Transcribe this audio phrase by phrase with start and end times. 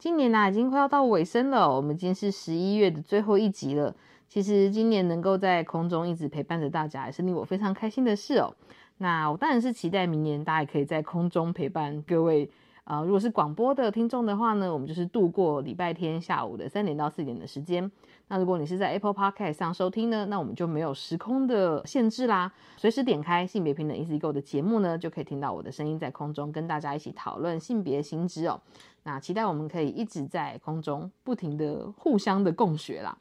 [0.00, 3.94] 今年呢，已经快要到尾声了，我们今天是十一月的最后一集了。
[4.30, 8.50] 其实今年能够在空中一直陪伴着大家，也是令我非常开心的事哦。
[8.96, 12.50] 那我当然是期待明年大家也可以在空中陪伴各位。
[12.84, 17.88] 啊，如果是广播的听众的话呢，我们就是度过礼拜天下午的三点到四点的时间。
[18.26, 28.60] 那如果你是在 Apple Podcast 上收听呢，那我们就没有时空的限制啦，随时点开性别平等 Easy Go 的节目呢，就可以听到我的声音在空中跟大家一起讨论性别新知哦。
[29.02, 33.16] 那期待我们可以一直在空中不停的互相的共学啦。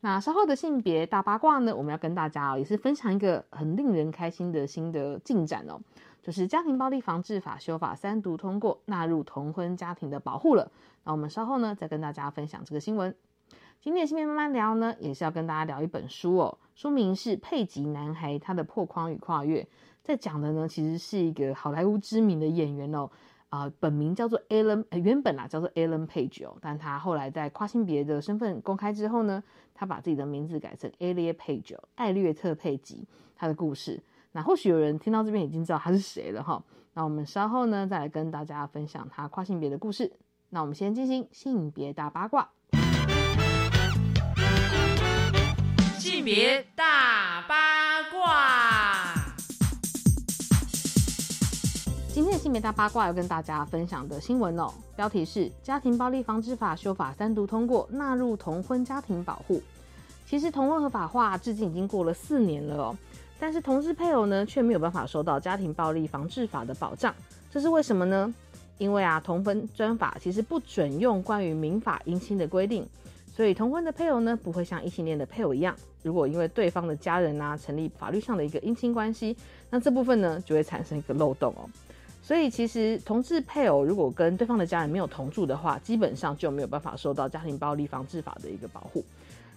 [0.00, 5.80] 那稍后的性别大八卦呢，我们要跟大家也是分享一个很令人开心的新的进展哦。
[6.22, 10.70] 就是家庭暴力防治法修法三读通过，纳入同婚家庭的保护了。
[11.04, 13.14] 那我们稍后呢，再跟大家分享这个新闻。
[13.80, 19.62] 今天的新闻慢慢聊呢，也是要跟大家聊一本书哦，书名是《佩吉男孩：他的破框与跨越》。
[20.04, 23.10] 在讲的呢，其实是一个好莱坞知名的演员哦，
[23.52, 33.06] 啊，本名叫做 Alan，原本啊叫做 Alan Page 哦，但他后来在跨性别的身份公开之后呢，他把自己的名字改成 Alia Page，艾略特·佩吉。
[33.36, 34.00] 他的故事。
[34.30, 36.62] 那或许有人听到这边已经知道他是谁了哈。
[36.94, 40.12] 那我们稍后呢再来跟大家分享他跨性别的故事。
[40.50, 42.48] 那我们先进行性别大八卦。
[45.98, 47.71] 性别大八
[52.14, 59.56] 今天的性别大八卦要跟大家分享的新闻哦，标题是《家庭暴力防治法修法三读通过，纳入同婚家庭保护》。
[60.26, 62.98] 其实同婚合法化至今已经过了四年了哦。
[63.40, 67.14] 但是同志配偶呢，却没有办法收到家庭暴力防治法的保障，
[67.50, 68.34] 这是为什么呢？
[68.76, 72.86] 因为啊，同婚专法其实不准用关于民法姻亲的规定，
[73.34, 79.34] 所以同婚的配偶呢，不会像异性恋的配偶一样，如果因为对方的家人啊成立法律上的一个姻亲关系，
[79.70, 81.64] 那这部分呢就会产生一个漏洞哦。
[82.22, 89.04] 所以其实同志配偶如果跟对方的家人没有同住的话，基本上就没有办法受到家庭暴力防治法的一个保护。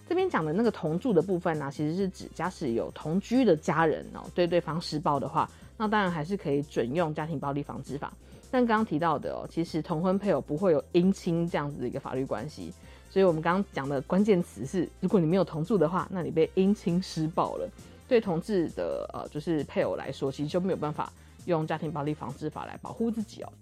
[0.08, 8.12] 这边讲的那个同住的部分呢，其实是指假使有同居的家人哦，对对方施暴的话，那当然还是可以准用家庭暴力防治法。
[8.50, 12.72] 但刚刚提到的哦，其实同婚配偶不会有姻亲这样子的一个法律关系，
[13.10, 17.68] 所以我们刚刚讲的关键词是，如果你没有同住的话，那你被姻亲施暴了，
[18.06, 21.12] 对同志的呃就是配偶来说，其实就没有办法
[21.46, 23.52] 用家庭暴力防治法来保护自己哦。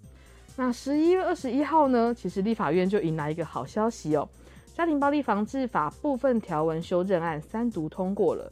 [0.57, 4.27] 那十一月二十一号呢，其实立法院就迎来一个好消息哦。
[4.75, 8.51] 家庭暴力防治法部分条文修正案三读通过了。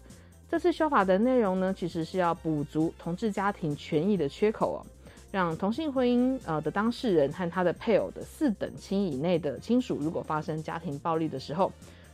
[0.50, 4.80] 这次修法的内容呢，其实是要补足同志家庭权益的缺口哦，
[5.32, 11.72] 让同性婚姻呃的当事人和他的配偶的四等亲以内的亲属，如果发生家庭暴力的时候，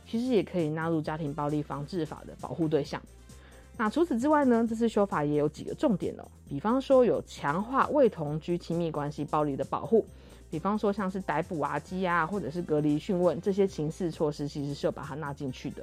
[0.08, 3.00] 其实也可以纳入家庭暴力防治法的保护对象。
[3.80, 10.04] 那除此之外呢，这次修法也有几个重点哦，比方说有强化未同居亲密关系暴力的保护。
[10.50, 15.82] 比方说，像是逮捕啊、羁押或者是隔离讯问这些刑事措施，其实是有把它纳进去的。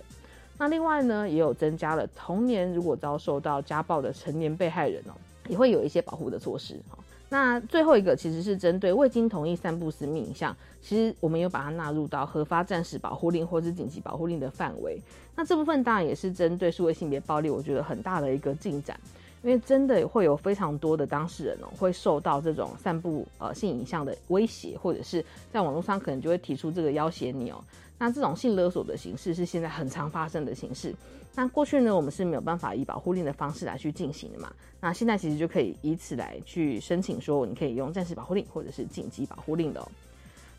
[0.59, 5.18] 那另外呢，也有增加了童年如果遭受到家暴的成年被害人哦，
[5.50, 6.97] 也会有一些保护的措施哦。
[7.30, 15.00] 那最后一个其实是针对未经同意散布私密影像，其实我们有把它纳入到核发暂时保护令或是紧急保护令的范围。
[15.36, 19.00] 那这部分当然也是针对数位性别暴力，我觉得很大的一个进展。
[19.44, 25.24] 因为真的会有非常多的当事人哦，会受到这种散布呃性影像的威胁，或者是
[25.54, 27.64] 在网络上可能就会提出这个要挟你哦。
[28.00, 30.94] 那这种性勒索的形式是现在很常发生的形式。
[31.38, 34.52] 那过去呢，我们是没有办法以保护令的方式来去进行的嘛。
[34.81, 39.88] 那现在其实就可以以此来去申请说，你可以用暂时保护令或者是紧急保护令的哦。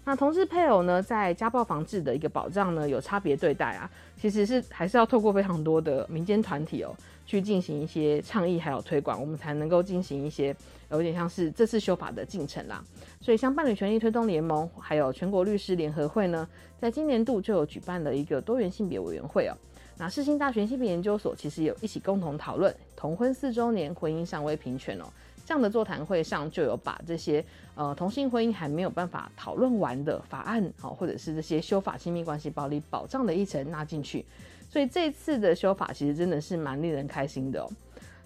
[0.05, 6.95] 那同志配偶呢，在家暴防治的一个保障呢，有差别对待啊，其实是还是要透过非常多的民间团体哦。
[7.27, 10.57] 去进行一些倡议还有推广，我们才能够进行一些
[10.91, 12.83] 有点像是这次修法的进程啦。
[13.21, 16.49] 所以像伴侣权益推动联盟还有全国律师联合会呢，
[16.79, 19.53] 在今年度就有举办了一个多元性别委员会哦。
[19.99, 25.05] 那世新大学性别研究所其实有一起共同讨论同婚四周年婚姻尚未平权哦，
[25.45, 34.25] 这样的座谈会上就有把这些呃同性婚姻还没有办法讨论完的法案哦，或者是这些修法亲密关系暴力保障的议程纳进去。
[34.71, 37.69] 所以这次的修法其实真的是蛮令人开心的哦。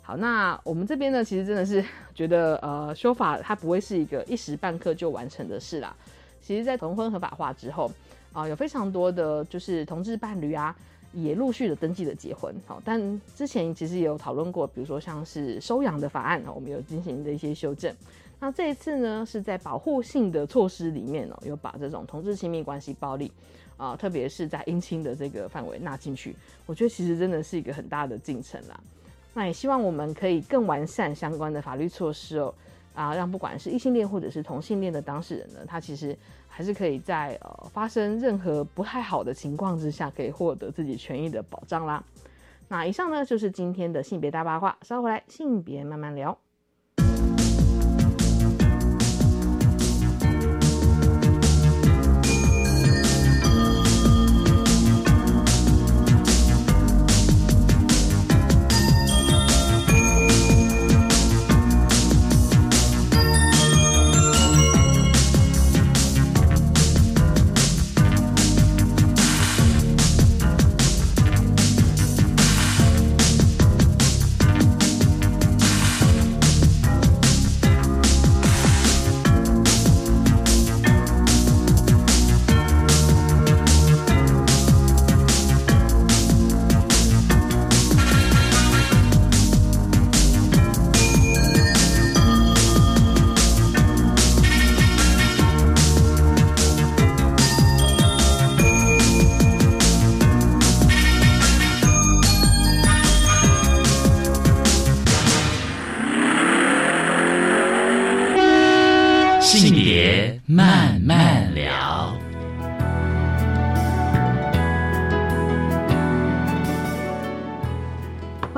[0.02, 1.82] 好，那我们这边呢，其实真的是
[2.12, 5.94] 觉得，呃，修法它不会是一个一时半刻就完成的事啦。
[6.42, 7.88] 其实，在同婚合法化之后，
[8.32, 10.74] 啊、有非常多的就是同志伴侣啊，
[11.12, 12.54] 也陆续的登记了结婚。
[12.66, 17.94] 好、但之前其实也有讨论过，比如说像是收养的法案，我们有进行的一些修正。
[18.40, 23.30] 那这一次呢，是在保护性的措施里面哦，有把这种同志亲密关系暴力
[23.76, 26.34] 啊、特别是在姻亲的这个范围纳进去。
[26.66, 28.80] 我觉得其实真的是一个很大的进程啦。
[29.34, 32.54] 那也希望我们可以更完善相关的法律措施哦，
[32.94, 36.16] 啊，让不管是异性恋或者是同性恋的当事人呢，他其实
[36.54, 42.04] 还是可以在呃发生任何不太好的情况之下，可以获得自己权益的保障啦。
[42.68, 46.36] 那以上呢就是今天的性别大八卦，稍后回来性别慢慢聊。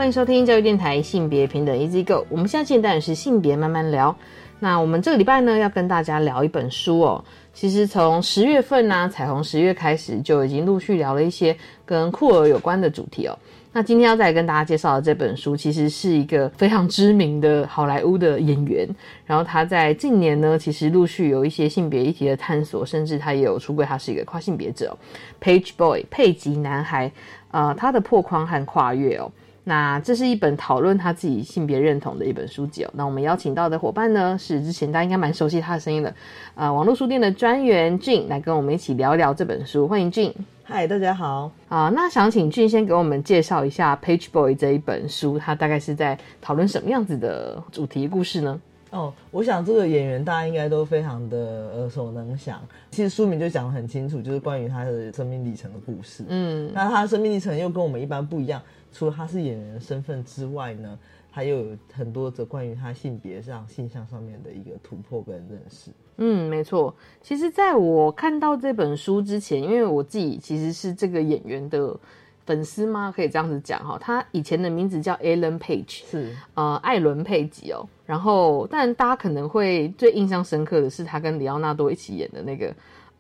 [0.05, 2.27] 欢迎收听教育电台性别平等 Easy Go。
[2.29, 4.15] 我们现在进的单元是性别慢慢聊。
[4.61, 7.25] 那我们这个礼拜呢，要跟大家聊一本书哦。
[7.55, 11.57] 其实从十月份呢、彩虹十月开始，就已经陆续聊了一些
[11.87, 13.39] 跟酷儿有关的主题哦。
[13.73, 18.87] 那今天要再跟大家介绍的这本书，其实是一个非常知名的好莱坞的演员。
[19.25, 24.95] 然后他在近年呢，其实陆续有一些性别议题的探索，甚至他也有出柜，他是一个跨性别者、
[25.41, 27.11] ，Page Boy 佩吉男孩。
[27.53, 29.33] 呃，他的破框和跨越哦。
[29.67, 32.91] 那这是一本讨论他自己性别认同的一本书籍哦。
[32.93, 36.15] 那我们邀请到的伙伴呢，是之前大家应该蛮熟悉他的声音的，
[36.55, 39.89] 呃，网络书店的专员俊来跟我们一起聊一聊这本书。
[39.89, 40.33] 欢迎俊
[40.65, 41.51] 嗨，大家好。
[41.69, 48.61] 啊、那想请俊先给我们介绍一下《Page Boy》这一本书，它大概是在讨论什么样子的主题故事呢？
[48.91, 52.63] 哦，我想这个演员大家应该都非常的耳熟能详。
[52.93, 56.25] 其实书名就讲得很清楚，就是关于他的生命历程的故事。
[56.29, 58.63] 嗯那他的生命历程又跟我们一般不一样，
[58.95, 60.99] 除了他是演员的身份之外呢，
[61.33, 65.91] 他又有很多则关于他性别上、性向上面的一个突破跟认识。
[66.19, 66.95] 嗯，没错。
[67.21, 71.99] 其实，在我看到这本书之前，因为我自己其实是这个演员的
[72.47, 73.13] 粉丝吗？
[73.15, 73.99] 可以这样子讲哈。
[74.01, 77.85] 他以前的名字叫 Alan Page，是，呃，艾伦佩吉哦。
[78.07, 82.73] 然后，但大家可能会最印象深刻的是他跟里奥纳多一起演的那个，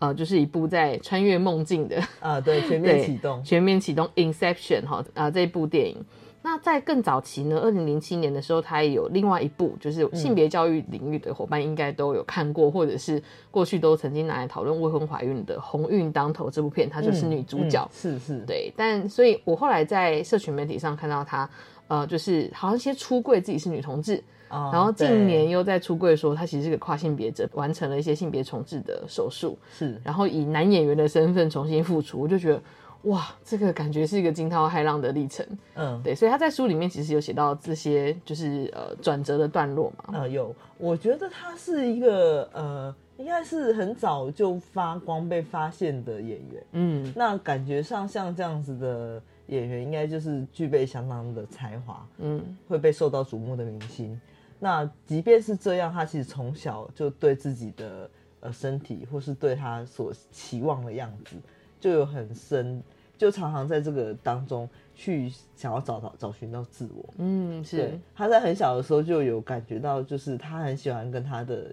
[0.05, 3.43] 呃，就是一部在穿越梦境的 啊，对，全面启动。
[3.43, 5.97] 全面启动 Inception 哈啊、这一部电影。
[6.43, 17.83] 那在更早期呢，二零零七年的时候，他也有另外一部，就是性别教育领域的伙伴应该都有看过，或者是过去都曾经拿来讨论未婚怀孕的《鸿运当头》这部片，她就是女主角。
[17.91, 21.49] 嗯是是，对，但所以我后来在社群媒体上看到她，
[21.89, 32.63] 呃，就是好像先出柜自己是女同志，哦然后近年又在出柜说他其实是个跨性别者，完成了一些性别重置的手术，是然后以男演员的身份重新复出，我就觉得
[33.03, 35.47] 哇，这个感觉是一个惊涛骇浪的历程。
[35.75, 40.19] 嗯对，所以他在书里面其实有写到这些就是呃转折的段落嘛。
[40.19, 46.65] 呃，有，我觉得他是一个呃，应该是很早就发光被发现的演员。
[46.73, 54.19] 嗯那感觉上像这样子的演员，应该就是具备相当的才华，嗯会被受到瞩目的明星。
[54.65, 61.37] 那即便是这样，他其实从小就对自己的呃身体，或是对他所期望的样子，
[61.79, 62.83] 就有很深，
[63.19, 67.05] 就常常在这个当中去想要找到找寻到自我。
[67.19, 71.71] 嗯，是，他在很小的时候就有感觉到，就是他很喜欢跟他的，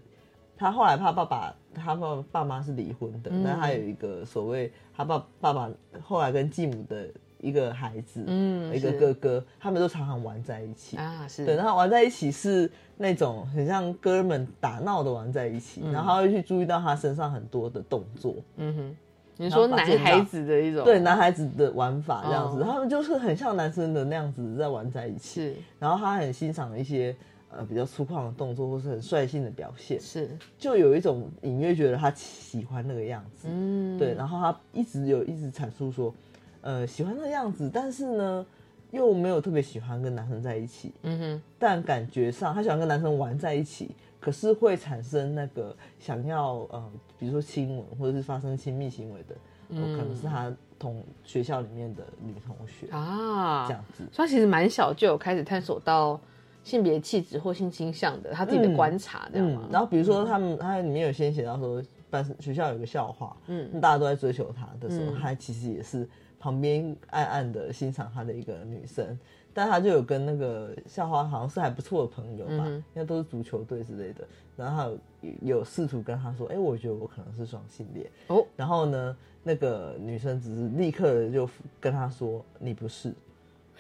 [0.58, 5.72] 他后来怕爸爸，他爸爸妈是离婚的，嗯那、他有一个所谓他爸爸爸
[6.04, 7.08] 后来跟继母的
[7.42, 10.96] 一个孩子，嗯一个哥哥，他们都常常玩在一起。
[10.98, 18.96] 啊是，对，然后玩在一起是那种很像哥们打闹的玩在一起，然后他会去注意到他身上很多的动作，嗯哼，
[19.38, 22.64] 你说男孩子的一种对男孩子的玩法这样子，哦。
[22.64, 25.42] 他们就是很像男生的那样子在玩在一起。
[25.42, 25.56] 是。
[25.80, 27.16] 然后他很欣赏一些
[27.50, 30.30] 呃比较粗犷的动作，或是很率性的表现，是，
[30.60, 33.48] 就有一种隐约觉得他喜欢那个样子。
[33.50, 36.14] 嗯，对，然后他一直有一直阐述说，
[36.62, 38.46] 呃，喜欢那个样子，但是呢，
[38.92, 49.36] 又没有特别喜欢跟男生在一起，嗯哼，但感觉上他喜欢跟男生玩在一起，可是会产生那个想要呃，比如说亲吻或者是发生亲密行为的，
[49.70, 54.04] 呃可能是他同学校里面的女同学、嗯啊，这样子。
[54.12, 56.20] 所以他其实蛮小就有开始探索到
[56.64, 59.68] 性别气质或性倾向的他自己的嗯观察，这样吗？
[59.72, 65.18] 然后比如说他们，他里面有先写到说，班学校有个校花，嗯，大家都在追求他的时候，嗯。
[65.20, 66.08] 他其实也是
[66.42, 69.18] 旁边暗暗的欣赏他的一个女生，
[69.54, 72.74] 但他就有跟那个校花好像是还不错的朋友吧，嗯哼。
[72.74, 74.90] 应该都是足球队之类的，然后他
[75.22, 81.48] 有有试图跟他说，哎、我觉得我可能是双性恋，哦，然后呢，那个女生只是立刻的就
[81.80, 83.14] 跟他说，你不是，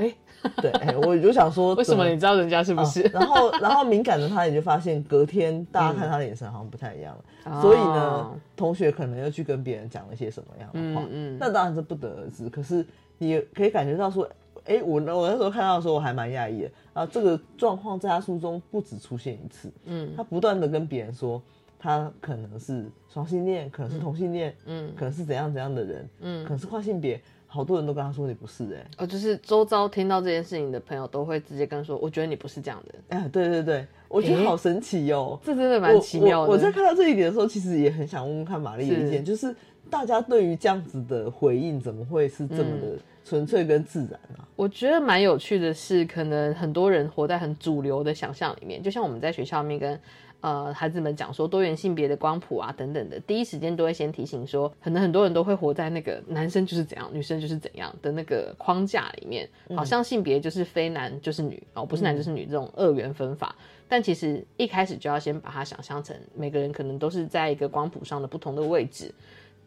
[0.01, 0.13] 哎，
[0.61, 3.01] 对，哎、我就想说， 为什么你知道人家是不是？
[3.09, 7.61] 啊然后，然后敏感的他也就发现， 隔天大家看他的眼神好像不太一样了，哦。
[7.61, 11.37] 所以呢，同学可能又去跟别人讲了一些什么样的话，嗯嗯。
[11.39, 12.49] 那当然是不得而知。
[12.49, 12.85] 可是
[13.17, 14.27] 你可以感觉到说，
[14.65, 16.71] 哎，我我那时候看到的时候我还蛮讶异的。
[16.93, 20.11] 啊，这个状况在他书中不止出现一次，嗯。
[20.17, 21.41] 他不断的跟别人说。
[21.83, 24.91] 他可能是双性恋，可能是同性恋，嗯。
[24.95, 26.43] 可能是怎样怎样的人，嗯。
[26.43, 27.19] 可能是跨性别，
[27.53, 36.47] 好多人都跟他说你不是、哎，哦，就是周遭听到这件事情的朋友都会直接跟说，我觉得你不是这样的，哎，对对对，我觉得好神奇哦，这真的蛮奇妙的。
[36.47, 36.53] 我我。
[36.53, 39.53] 我在看到这一点的时候，其实也很想问问看玛丽的意见，就是
[39.89, 44.47] 大家对于这样子的回应，怎么会是这么的纯粹跟自然啊？
[44.55, 49.99] 我觉得蛮有趣的是，可能很多人活在很主流的想象里面，就像我们在学校里面跟
[50.41, 63.55] 呃孩子们讲说多元性别的光谱啊等等的，第一时间都会先提醒说，可能很多人都会活在那个男生就是怎样，女生就是怎样的那个框架里面，好像性别就是非男就是女哦，不是男就是女这种二元分法。
[63.87, 69.13] 但其实一开始就要先把它想象成每个人可能都是在一个光谱上的不同的位置，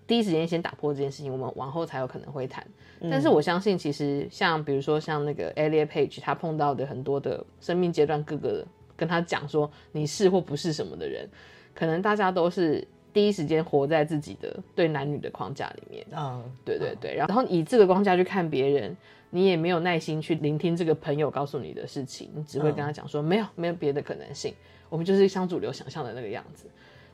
[0.06, 2.66] 第一时间先打破这件事情，我们往后才有可能会谈。
[3.10, 11.28] 但是我相信，其实像比如说像那个 Elliot Page，他碰到的很多的生命阶段各个跟他讲说你是或不是什么的人，
[11.74, 16.06] 可能大家都是第一时间活在自己的对男女的框架里面。
[16.12, 18.96] 啊，对对对，然后以这个框架去看别人，
[19.30, 24.54] 你也没有耐心去聆听这个朋友告诉你的事情，你只会跟他讲说、没有没有别的可能性，
[24.88, 26.66] 我们就是像主流想象的那个样子。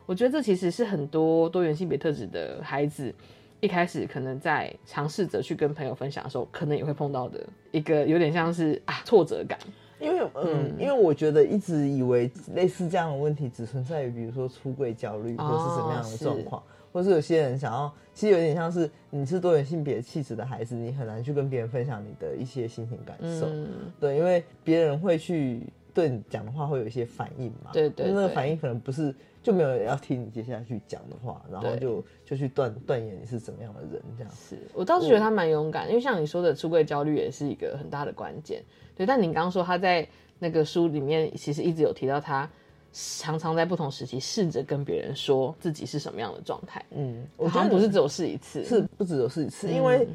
[0.07, 3.15] 我觉得这其实是很多多元性别特质的孩子
[3.61, 9.59] 一开始可能在尝试着去跟朋友分享的时候，可能也会碰到的一个有点像是啊挫折感。
[10.01, 23.69] 因为嗯，因为我觉得一直以为类似这样的问题只存在于比如说出柜焦虑或是什么样的状况，或是有些人想要，其实有点像是你是多元性别气质的孩子，你很难去跟别人分享你的一些心情感受，嗯，
[24.01, 25.61] 对，因为别人会去
[25.93, 34.33] 对你讲的话会有一些反应嘛，对对对那个反应可能不是就没有人要听你接下去讲的话，然后就就去断断言你是怎么样的人这样。
[34.33, 38.63] 是我倒是觉得他蛮勇敢，因为像你说的出柜焦虑也是一个很大的关键。
[39.01, 40.07] 对，但你刚刚说他在
[40.39, 42.47] 那个书里面其实一直有提到，他
[42.93, 46.85] 常常在不同时期试着跟别人说自己是什么样的状态。
[46.91, 50.07] 嗯，我我觉得好像不是只有试一次，是不只有试一次，因为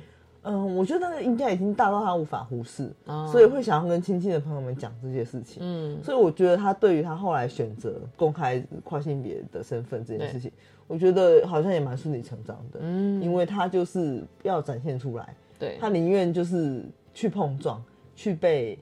[0.44, 5.64] 嗯，我觉得那个应该已经大到他无法忽视，哦所以会想要跟亲近的朋友们讲这些事情。
[5.66, 10.52] 嗯，所以我觉得他对于他后来选择公开跨性别的身份这件事情，
[10.86, 12.82] 我觉得好像也蛮顺理成章的。
[12.84, 17.84] 嗯因为他就是要展现出来，对，他宁愿就是去碰撞，
[18.16, 18.80] 去被。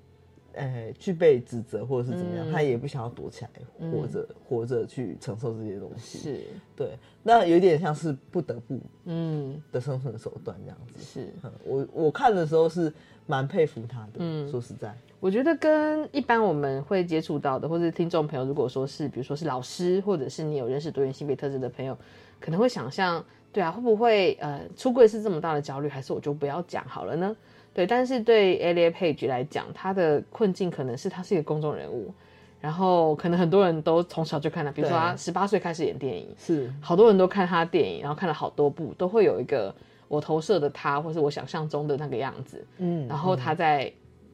[0.55, 6.19] 呃，去被指责或者是怎么样，嗯他也不想要躲起来，活着活着去承受这些东西。
[6.19, 6.41] 是，
[6.75, 6.91] 对，
[7.23, 11.03] 那有点像是不得不嗯，的生存手段这样子。
[11.03, 11.33] 是。
[11.41, 12.93] 嗯，我我看的时候是
[13.25, 14.19] 蛮佩服他的。
[14.19, 21.97] 嗯说实在，我觉得跟一般我们会接触到的，或者听众朋友，如果说是比如说是老师，或者是你有认识多元性别特质的朋友，
[22.39, 27.35] 可能会想象，对啊，会不会呃出柜是这么大的焦虑，还是我就不要讲好了呢？
[27.73, 32.13] 对，但是对 Elliot Page 来讲，他的困境可能是他是一个公众人物，
[32.61, 39.73] 然后可能很多人都从小就看他，比如说对他十八岁开始演电影，是好多人都看他的电影，然后看了好多部，都会有一个
[40.07, 42.63] 我投射的他，或是我想象中的那个样子。
[42.77, 43.91] 嗯，然后他在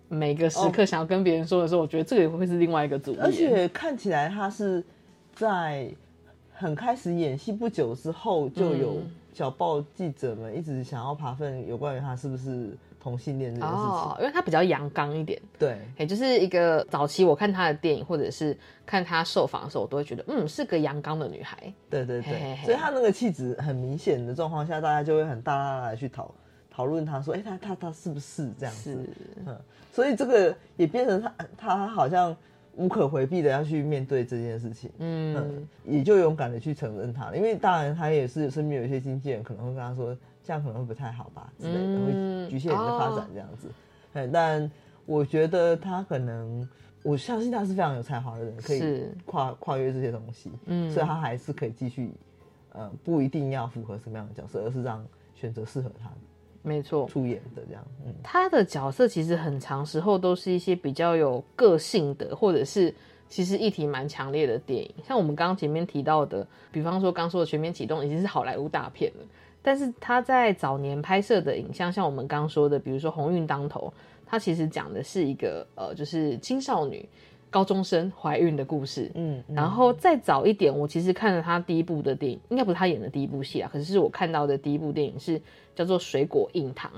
[0.10, 3.20] 每个时刻想要跟别人说的时候，我觉得这个也会是另外一个阻力。
[3.22, 4.84] 而且看起来他是
[5.34, 5.90] 在
[6.52, 13.84] 很开始演戏不久之后，就有嗯小报记者们一直想要爬分有关于他是不是同性恋这件事情。
[13.84, 21.58] 哦，因为他比较阳刚一点，对，也就是一个早期我看他的电影或者是看他受访的时候，我都会觉得，嗯，是个阳刚的女孩。
[21.90, 26.34] 对对对，嘿嘿嘿所以他那个气质很明显的状况下，大家就会很大大的去讨
[26.70, 28.98] 讨论他说，哎、他他他是不是这样子？
[29.46, 29.58] 嗯，
[29.94, 32.36] 所以这个也变成他他好像
[32.76, 37.36] 无可回避的要去面对这件事情，嗯嗯，也就勇敢的去承认它了。
[37.36, 43.70] 因为当然他也是身边有一些经纪人可能会跟他说，这样可能会不太好吧之类的，嗯会局限你的发展这样子。
[44.14, 44.70] 哎、但
[45.06, 46.68] 我觉得他可能，
[47.04, 52.12] 我相信他是非常有才华的人，可以跨跨越这些东西，嗯所以他还是可以继续，
[52.72, 55.06] 呃，不一定要符合什么样的角色，而是让
[55.36, 56.10] 选择适合他
[56.62, 57.08] 没错。
[57.08, 58.14] 出演的这样，嗯。
[58.22, 62.94] 他的角色其实很长时候都是一些比较有个性的，或者是
[63.30, 64.94] 其实议题蛮强烈的电影。
[65.04, 69.26] 像我们刚刚前面提到的，比方说刚说的《全面启动》已经是好莱坞大片了，
[69.62, 73.92] 但是他在早年拍摄的影像，像我们刚刚说的，比如说《鸿运当头》，
[74.26, 77.08] 它其实讲的是一个呃，就是青少女、
[77.50, 79.12] 高中生怀孕的故事。
[79.16, 85.42] 嗯，嗯然后再早一点，我其实看了他第一部的电影，应该不是他演的第一部戏啊，可是是我看到的第一部电影是
[85.76, 86.92] 叫做《水果硬糖》。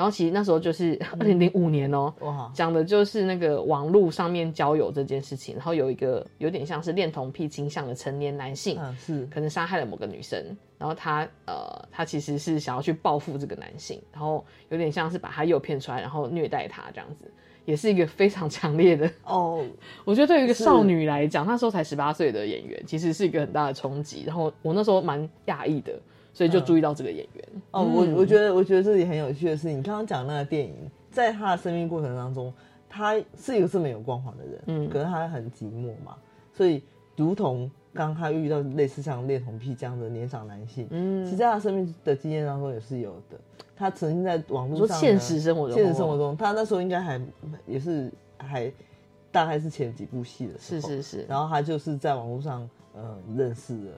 [0.00, 10.42] 然后其实那时候就是 二零零五年哦，哇，讲的就是那个网络上面交友这件事情，然后有一个有点像是恋童癖倾向的成年男性，嗯是，可能杀害了某个女生，
[10.78, 17.30] 然后他呃，他其实是想要去报复这个男性，然后有点像是把他诱骗出来，然后虐待他这样子，
[17.66, 19.10] 也是一个非常强烈的。
[19.24, 19.62] 哦，
[20.06, 24.24] 我觉得对于一个少女来讲，那时候才十八岁的演员，其实是一个很大的冲击。
[24.26, 25.92] 然后我那时候蛮讶异的，
[26.40, 27.44] 所以就注意到这个演员。
[27.70, 30.74] 哦，我我觉得，我觉得这里很有趣的是，你刚刚讲那个电影，
[31.10, 32.50] 在他的生命过程当中，
[32.88, 34.88] 他是一个这么有光环的人，嗯。
[34.88, 36.16] 可是他很寂寞嘛，
[36.54, 36.82] 所以
[37.14, 41.22] 如同刚他遇到类似像恋童癖这样的年长男性，嗯。
[41.26, 43.38] 其实在他生命的经验当中也是有的。
[43.76, 47.20] 他曾经在网络上现实生活中，现实生活中，他那时候应该还
[47.66, 48.72] 也是还
[49.30, 53.92] 大概是前几部戏的时候，是是是，然后他就是在网络上呃认识了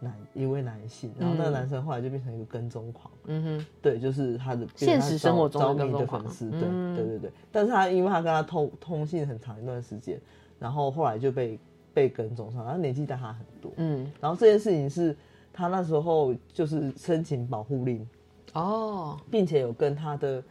[0.00, 1.52] 男一位男性，然后那个嗯。
[1.52, 6.94] 男生后来就变成一个跟踪狂，嗯哼，对，就是他的现实生活中的着迷跟踪狂的粉丝，对嗯。
[6.96, 7.32] 对对对。
[7.50, 10.20] 但是他因为他跟他通通信很长一段时间，
[10.58, 11.58] 然后后来就被
[11.92, 15.16] 被跟踪上，然后年纪大他很多，嗯，然后这件事情是
[15.52, 18.06] 他那时候就是申请保护令，
[18.52, 20.42] 哦，并且有跟他的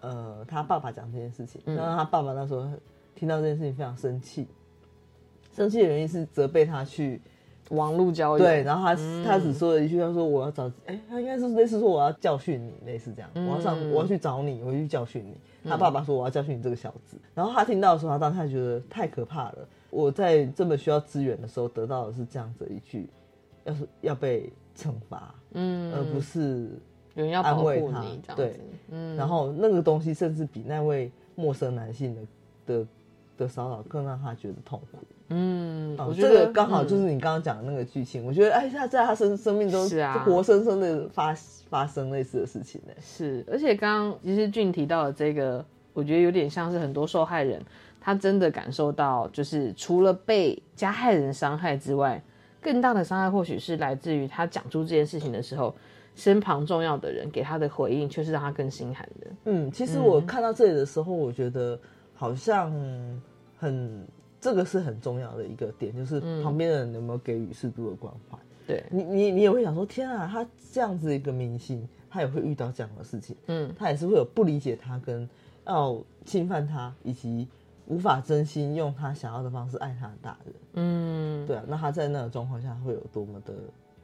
[0.00, 1.76] 呃他爸爸讲这件事情，嗯。
[1.76, 2.68] 然后他爸爸那时候
[3.14, 4.48] 听到这件事情非常生气，
[5.52, 7.20] 生气的原因是责备他去
[7.70, 9.24] 网络交友，对，然后他、嗯。
[9.24, 15.36] 他只说了一句，他说我要找，哎、他应该是类似说我要教训你，类似这样，我要上嗯我要去找你，我要去教训你。
[15.68, 19.68] 他爸爸说我要教训你这个小子，然后他听到的时候，他当时觉得太可怕了。
[19.90, 23.08] 我在这么需要资源的时候得到的是这样子一句，
[23.64, 26.70] 要是要被惩罚，嗯，而不是
[27.14, 32.22] 有人要保护安慰他你对，嗯，然后那个东西甚至比那位陌生男性的
[32.66, 32.86] 的
[33.38, 34.98] 的骚扰更让他觉得痛苦。
[35.28, 41.34] 嗯，哦我觉得这个刚好就是嗯你刚刚讲的那个剧情，我觉得哎，他在他生生命中是啊活生生的发
[41.68, 42.92] 发生类似的事情呢。
[43.00, 47.60] 是，而且刚刚其实俊提到的这个，我觉得有点像是很多受害人，
[48.00, 52.22] 他真的感受到，就是除了被加害人伤害之外，
[52.60, 55.74] 更大的伤害或许是来自于他讲出这件事情的时候，
[56.14, 59.26] 身旁重要的人给他的回应，却是让他更心寒的。
[59.46, 61.76] 嗯，其实我看到这里的时候，我觉得
[62.14, 62.72] 好像
[63.58, 64.06] 很
[64.46, 68.38] 这个是很重要的一个点，就是嗯旁边的人有没有给予适度的关怀。
[68.64, 75.28] 对，你你你也会想说，天啊，他这样子一个明星，他也会遇到这样的事情，嗯，他也是会有不理解他跟
[75.66, 77.48] 要侵犯他，以及
[77.88, 80.54] 无法真心用他想要的方式爱他的大人。
[80.74, 83.52] 嗯，对啊，那他在那个状况下会有多么的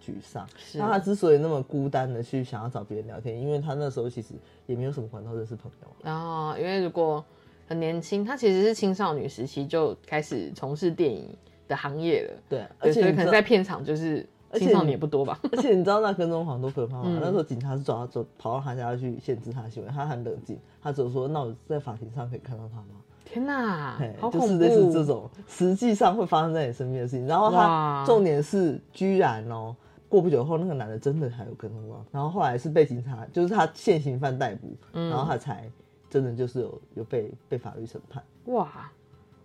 [0.05, 0.45] 沮丧？
[0.57, 4.35] 是那他之所以那么孤单的去想要找别人聊天，因为他那时候其实
[4.67, 5.95] 也没有什么管道认识朋友啊。
[6.03, 7.25] 然后因为如果
[7.73, 11.27] 很年轻，他其实是青少女时期就开始从事电影
[11.67, 15.41] 的行业了，对，而且可能在片场就是青少年也不多吧。
[15.51, 17.05] 而且你知道那跟踪狂多可怕吗？
[17.09, 22.87] 嗯那时候警察是找他走跑到他家去限制他的行为，他很冷静，他只有说：“那我在法庭上可以看到他吗
[23.25, 24.47] 天哪，好恐怖！
[24.47, 27.27] 就是类似这种实际上会发生在你身边的事情。
[27.27, 29.75] 然后哇他重点是，居然哦，
[30.07, 35.71] 过不久后那个男的真的还有跟踪狂，然后后来是被警察，就是他现行犯逮捕，嗯然后他才
[36.13, 38.23] 真的就是有有被被法律审判。
[38.45, 38.93] 哇，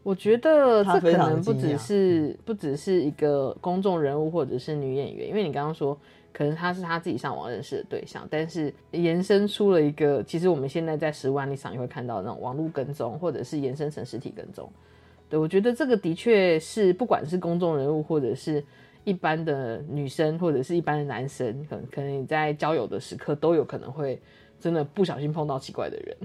[0.04, 5.98] 我觉得这可能不只是不只是一个公众人物或者是女演员，因为你刚刚说
[6.34, 14.70] 可能她是她自己上网认识的对象，但是延伸出了一个，其实我们现在在十万里上也会看到那种网络跟踪，或者是延伸成实体跟踪。
[15.30, 18.62] 对，我觉得这个的确是，不管是公众人物或者是
[19.06, 24.22] 一般的女生，或者是一般的男生，可能可能你在交友的时刻都有可能会
[24.60, 26.18] 真的不小心碰到奇怪的人。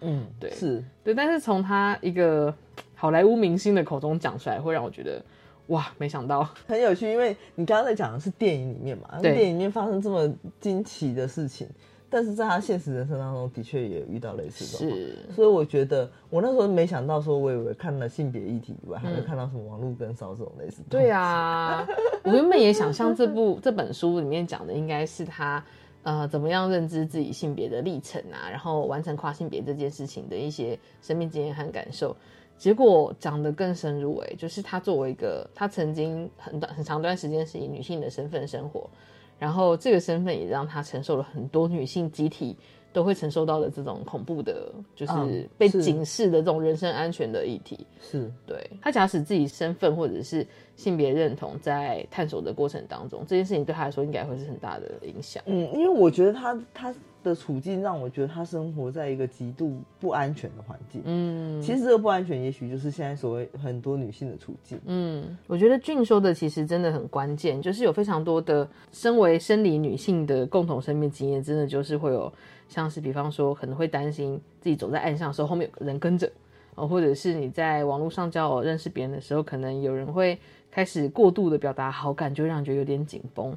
[0.00, 2.54] 嗯，对是对，但是从他一个
[2.94, 5.22] 好莱坞明星的口中讲出来，会让我觉得
[5.68, 11.68] 哇，没想到，很有趣，因为你刚刚在讲的是电影里面嘛，对电影里面发生这么惊奇的事情，
[12.08, 14.90] 但是在他现实人生当中，的确也遇到类似的。
[14.90, 20.84] 是，所以我觉得，我那时候没想到说，我以为看了性别议题以外，还会嗯看到什么网络跟骚这种类似的。
[20.88, 21.86] 对啊，
[22.22, 25.62] 我原本也想象这部这本书里面讲的应该是他
[26.02, 32.16] 呃怎么样认知自己性别的历程啊，然后完成跨性别这件事情的一些生命经验和感受。
[32.56, 38.90] 结果讲得更深入诶、就是他作为一个他曾经很短很长段时间是以女性的身份生活，
[39.38, 42.56] 然后这个身份也让他承受了很多女性集体
[42.92, 47.86] 都会承受到的这种恐怖的，就是嗯被警示的这种人身安全的议题。
[48.00, 50.46] 是对他，假使自己身份或者是
[50.76, 55.42] 性别认同在探索的过程当中，这件事情对他来说应该会是很大的影响。
[55.46, 61.02] 嗯，因为我觉得他他的处境让我觉得他生活在一个极度不安全的环境。
[61.04, 64.78] 嗯其实这个不安全，也许就是现在所谓很多女性的处境。
[64.86, 72.32] 嗯，我觉得俊说的其实真的很关键，就是有非常多的身为生理女性的共同生命经验，真的就是会有
[72.68, 76.30] 像是比方说可能会担心自己走在岸上的时候后面有个人跟着。
[76.74, 80.38] 哦，或者是你在网络上交友认识别人的时候，可能有人会
[80.70, 83.52] 开始过度的表达好感，就让你觉得有点紧绷。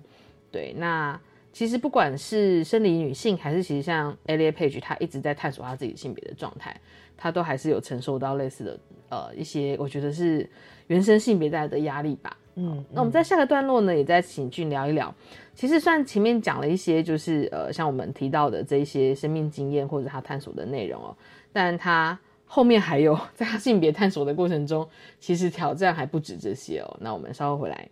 [0.51, 1.21] 对，那
[1.53, 6.75] 其实不管是生理女性，还是其实像 Elliot Page，她一直在探索她自己性别的状态，
[7.15, 10.49] 她都还是有承受到类似的呃一些，我觉得是
[10.87, 12.35] 原生性别带来的压力吧。
[12.55, 15.13] 嗯，那我们在下个段落呢，也再请俊聊一聊。
[15.53, 21.15] 其实算前面讲了一些，就是呃，像我们提到的这一些生命经验或者他探索的内容哦，
[21.51, 24.87] 但他后面还有 在他性别探索的过程中，
[25.19, 26.97] 其实挑战还不止这些哦。
[26.99, 27.87] 那我们稍后回来。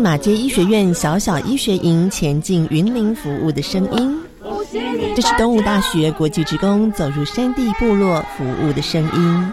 [0.00, 4.16] 马街医学院小小医学营前进云林服务的声音，
[5.16, 9.52] 这是东吴大学国际职工走入山地部落服务的声音，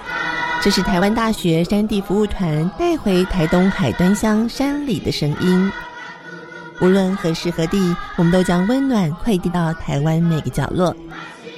[0.61, 5.71] 这是台湾大学山地服务团带回台东海端乡山里的声音。
[6.81, 10.95] 无论何时何地，我们都将温暖快递到台湾每个角落。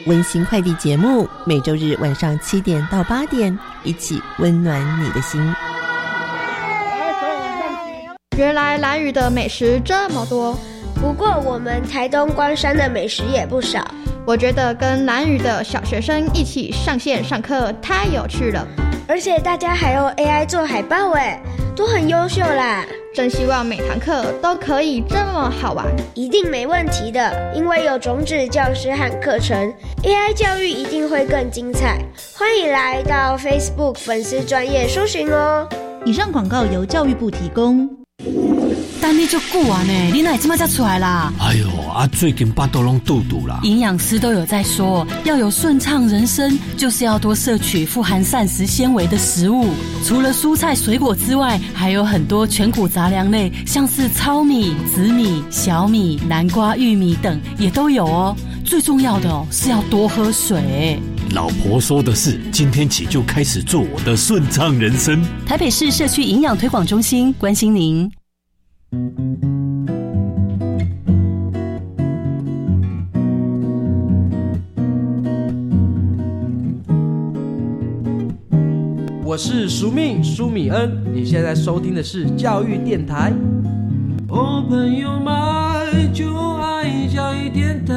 [0.06, 5.41] 温馨快递节目每周日晚上七点到八点，一起温暖你的心。
[8.38, 10.56] 原来兰屿的美食这么多，
[11.02, 13.84] 不过我们台东关山的美食也不少。
[14.28, 18.67] 我觉得跟兰屿的小学生一起上线上课太有趣了，
[19.08, 21.41] 而且大家还用 AI 做海报，哎，
[21.76, 22.86] 都很优秀啦。
[23.12, 29.73] 真希望每堂课都可以这么好玩，一定没问题的，因为有种子教师和课程
[30.04, 31.97] ，AI 教育一定会更精彩。
[32.38, 35.67] 欢迎来到 Facebook 粉丝专业搜寻哦。
[36.06, 37.89] 以上广告由教育部提供。
[38.98, 41.32] 等你就久啊呢，你哪这么才出来啦？
[41.40, 43.60] 哎呦，啊最近巴肚拢肚肚啦。
[43.64, 49.70] 营养师都有在说，要有顺畅人生，就是要多摄取富含膳食纤维的食物。
[50.04, 58.36] 除了蔬菜水果之外，还有很多全谷杂粮类，像是糙米、紫米、小米、南瓜、玉米等也都有哦。
[58.66, 61.00] 最重要的哦，是要多喝水。
[61.32, 65.24] 老婆说的是，今天起就开始做我的顺畅人生。
[65.46, 68.10] 台北市社区营养推广中心关心您。
[68.89, 68.95] 我
[79.38, 83.34] 是苏命苏米恩，你现在收听的是教育电台。
[84.30, 87.93] 我，朋友们就爱教育电台。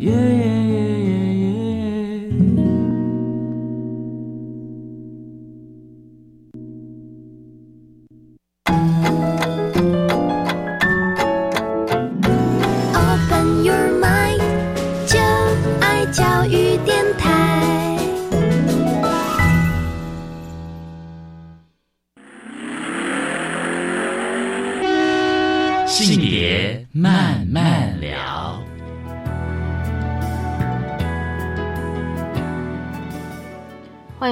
[0.00, 0.61] 耶耶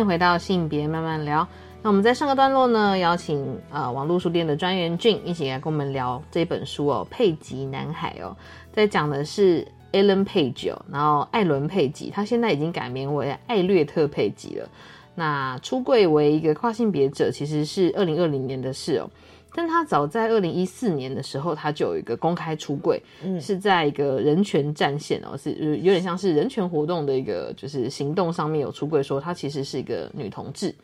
[0.01, 1.47] 迎回到性别慢慢聊。
[1.83, 8.37] 那我们在上个段落呢，邀请呃网络书店的专员俊一起来跟我们聊这本书哦，《佩吉男孩》哦，
[8.73, 14.69] 在讲的是 Ellen Page 哦，然后艾伦佩吉，他现在已经改名为艾略特佩吉了。
[15.15, 19.11] 那出柜为一个跨性别者，其实是二零二零年的事哦。
[19.55, 30.75] 但他早在二零一四年的时候，他就有一个公开出柜，嗯是在一个人权战线哦，是呃有点像是人权活动的一个就是行动上面有出柜，说她其实是一个女同志。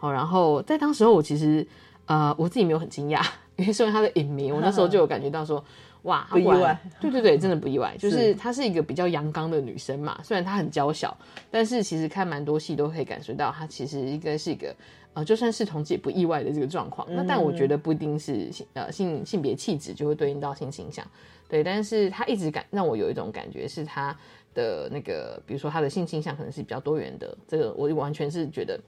[0.00, 1.66] 哦，然后在当时候我其实
[2.06, 3.24] 呃我自己没有很惊讶，
[3.56, 5.64] 因为身为她的影迷，我那时候就有感觉到说。
[6.04, 7.96] 哇，不意外， 对对对，真的不意外。
[7.98, 11.16] 就是是她是一个比较阳刚的女生嘛，虽然她很娇小，
[11.50, 14.76] 但是其实看蛮多戏都可以感受到，她其实应该是一个
[15.14, 17.06] 呃，就算是同志也不意外的这个状况。
[17.10, 21.06] 那但我觉得不一定是性呃性性别气质就会对应到性倾向，
[21.48, 24.14] 对，但是他一直感让我有一种感觉是他
[24.52, 28.78] 的那个，比如说他的性倾向可能是比较多元的，这个我完全是觉得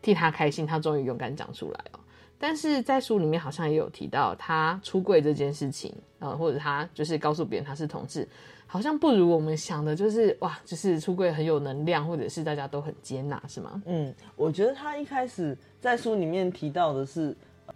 [0.00, 2.00] 替他开心，他终于勇敢讲出来哦。
[2.38, 8.28] 但是在书里面好像也有提到，他出柜这件事情，呃，或者他就是告诉别人他是同志，
[8.66, 13.82] 好像不如我们想的，就是哇，就是出柜很有能量，或者是大家都很接纳，是吗？
[13.86, 17.34] 嗯，我觉得他一开始在书里面提到的是，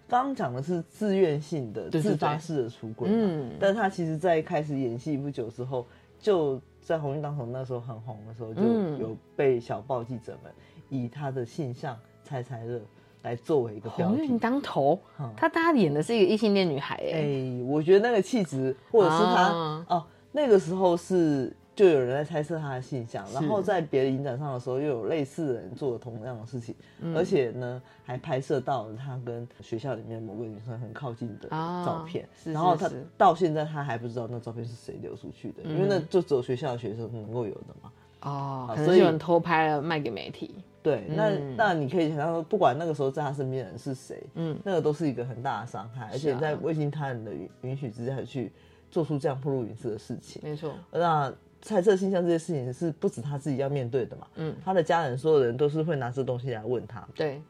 [0.09, 5.87] 刚刚讲的是自愿性的、自发式的出轨嘛，嗯但他其实在开始演戏不久之后，
[6.21, 10.53] 就在红运当头那时候很红的时候，就嗯有被小报记者们
[10.89, 12.81] 以他的性向猜猜乐
[13.23, 14.39] 来作为一个标题红运。
[14.39, 27.17] 当头嗯，他大家演的是一个异性恋女孩、哎、哎、我觉得那个气质，或者是他、啊哦，那个时候是就有人在猜测他的性向，然后在别的影展上的时候，又有类似的人做了同样的事情，嗯。
[27.17, 36.07] 而且呢，还拍摄到了他跟学校里面某个女生很靠近的啊照片，是然后他到现在他还不知道那照片是谁流出去的，因为那嗯。
[36.11, 37.91] 就只有学校的学生能够有的嘛。
[38.23, 41.55] 哦，所以可能有人偷拍了卖给媒体，对，那、嗯。
[41.57, 44.59] 那你可以想象说，不管那个时候在他身边的人是谁，嗯。
[44.63, 48.53] 那个都是一个很大的伤害，而且在未经他人的允允许之下去
[48.91, 50.41] 做出这样不露隐私的事情。
[50.43, 57.41] 没错，那猜测性向这些事情是不止他自己要面对的嘛，嗯，他的家人所有人都是会拿这东西来问他，对，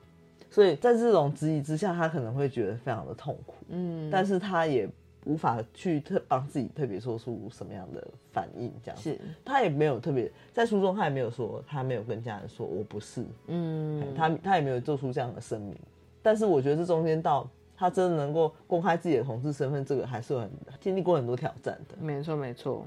[0.50, 4.88] 所以在这种质疑之下，他可能会觉得非常的痛苦，嗯，但是他也
[5.26, 9.11] 无法去特帮自己特别说出什么样的反应，这样子。
[9.11, 15.76] 是，他也没有特别在书中他也没有说他没有跟家人说我不是，嗯，他他也没有做出这样的声明，
[16.20, 17.48] 但是我觉得这中间到
[17.81, 21.97] 他真的能够公开自己的同志身份，这个还是很经历过很多挑战的。
[21.99, 22.87] 没错，没错。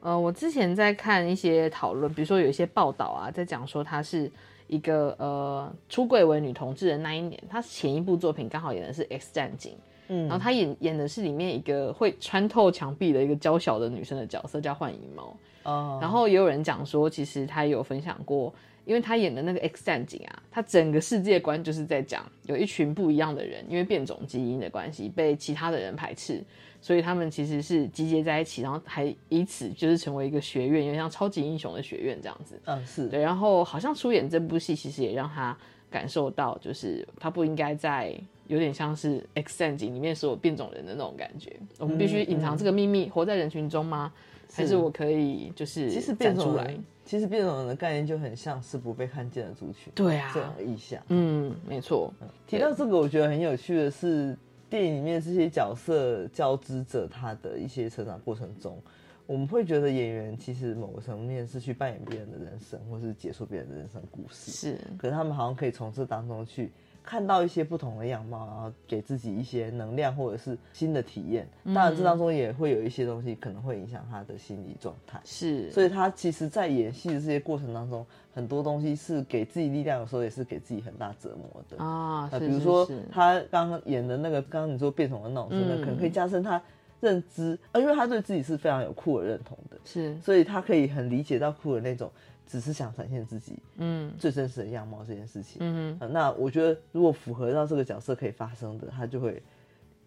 [0.00, 4.32] 呃，我之前在看一些讨论，比如说有一些报道啊，在讲说他是
[4.68, 9.72] 一个呃出柜为女同志的那一年，他前一部作品刚好演的是《X 战警》，
[10.08, 15.36] 嗯然后他演演的是里面一个会穿透墙壁的一个娇小的女生的角色，叫幻影猫。
[15.64, 18.52] 哦然后也有人讲说，其实他有分享过，
[18.84, 26.42] 因为他演的那个 X 战警啊，他整个世界观就是在讲有一群不一样的人，因为变种基因的关系被其他的人排斥，
[26.80, 32.60] 所以他们其实是集结在一起，然后还以此就是成为一个学院，有点像超级英雄的学院这样子。
[32.64, 35.56] 嗯，是对，然后好像出演这部戏，其实也让他
[35.88, 38.12] 感受到，就是他不应该在
[38.48, 41.54] 有点像是《X 战警》里面所有变种人的那种感觉。
[41.78, 44.12] 我们必须隐藏这个秘密，活在人群中吗？
[44.54, 46.76] 还是我可以就是其实变站出来
[47.12, 50.98] 其实变种人的概念就很像是不被看见的族群，对啊这样的意象。
[51.08, 52.10] 嗯，没错。
[52.46, 54.34] 提到这个，我觉得很有趣的是，
[54.70, 58.80] 电影里面这些角色交织着他的一些成长过程中，
[59.26, 64.50] 我们会觉得演员其实某个层面是去扮演别人的人生，或是解说别人的人生故事。
[64.50, 66.72] 是，可是他们好像可以从这当中去
[67.04, 71.46] 看到一些不同的样貌，然后给自己一些能量或者是新的体验。
[71.64, 71.74] 嗯。
[71.74, 75.20] 当然，这当中也会有一些东西可能会影响他的心理状态。
[75.24, 81.82] 是，所以他其实，在演戏的这些过程当中，很多东西是给自己力量，有时候也是给自己很大折磨的。
[81.82, 85.48] 啊比如说他刚刚演的那个，刚刚你说变种的那种
[85.80, 86.60] 可能可以加深他
[87.00, 92.10] 认知，呃，因为他对自己是非常有酷的认同的，是，所以他可以很理解到酷的那种，
[92.52, 95.56] 只是想展现自己嗯最真实的样貌这件事情。
[95.60, 99.42] 嗯呃那我觉得如果符合到这个角色可以发生的，他就会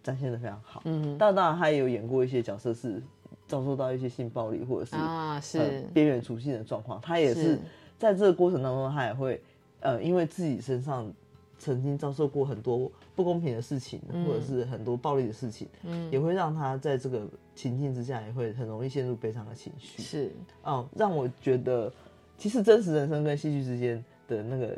[0.04, 0.84] 展现的非常好。
[0.86, 3.02] 嗯哼但当然他也有演过一些角色是
[3.48, 7.60] 遭受到一些性暴力或者是啊是呃边缘处境的状况，他也是是
[7.98, 9.42] 在这个过程当中，他也会
[9.80, 11.12] 呃因为自己身上
[11.58, 20.04] 曾经遭受过很多不公平的事情，嗯或者是很多暴力的事情，嗯也会让他在这个情境之下也会很容易陷入悲伤的情绪。
[20.04, 20.32] 是，
[20.64, 21.92] 嗯，让我觉得
[22.38, 24.78] 其实真实人生跟戏剧之间的那个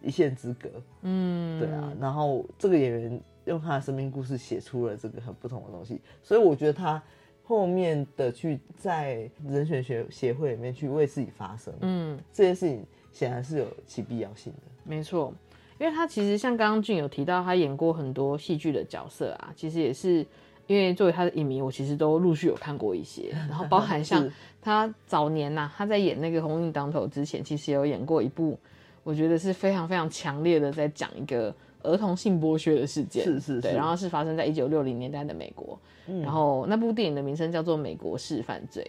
[0.00, 0.68] 一线之隔，
[1.02, 1.92] 嗯对啊。
[2.00, 7.02] 然后这个演员用他的生命故事写出了这个很不同的东西，所以我觉得他
[7.42, 14.58] 后面的去在人选学协会里面去为自己发声，嗯，这件事情显然是有其必要性的。
[14.84, 15.34] 没错，
[15.78, 20.24] 因为他其实像刚刚俊有提到，他演过很多戏剧的角色啊，其实也是
[20.72, 24.26] 因为作为他的影迷，我其实都陆续有看过一些，然后包含 像
[24.62, 28.58] 他早年呐、他在演那个《红运当头》之前，其实有演过一部，
[29.04, 38.82] 我觉得是非常非常强烈的在讲一个儿童性剥削的事件，对，是是对然后是发生在一九六零年代的美国，嗯然后那部电影的名称叫做《美国式犯罪》。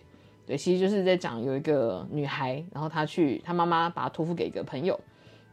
[0.46, 5.00] 对，其实就是在讲有一个女孩，然后她去，她妈妈把她托付给一个朋友，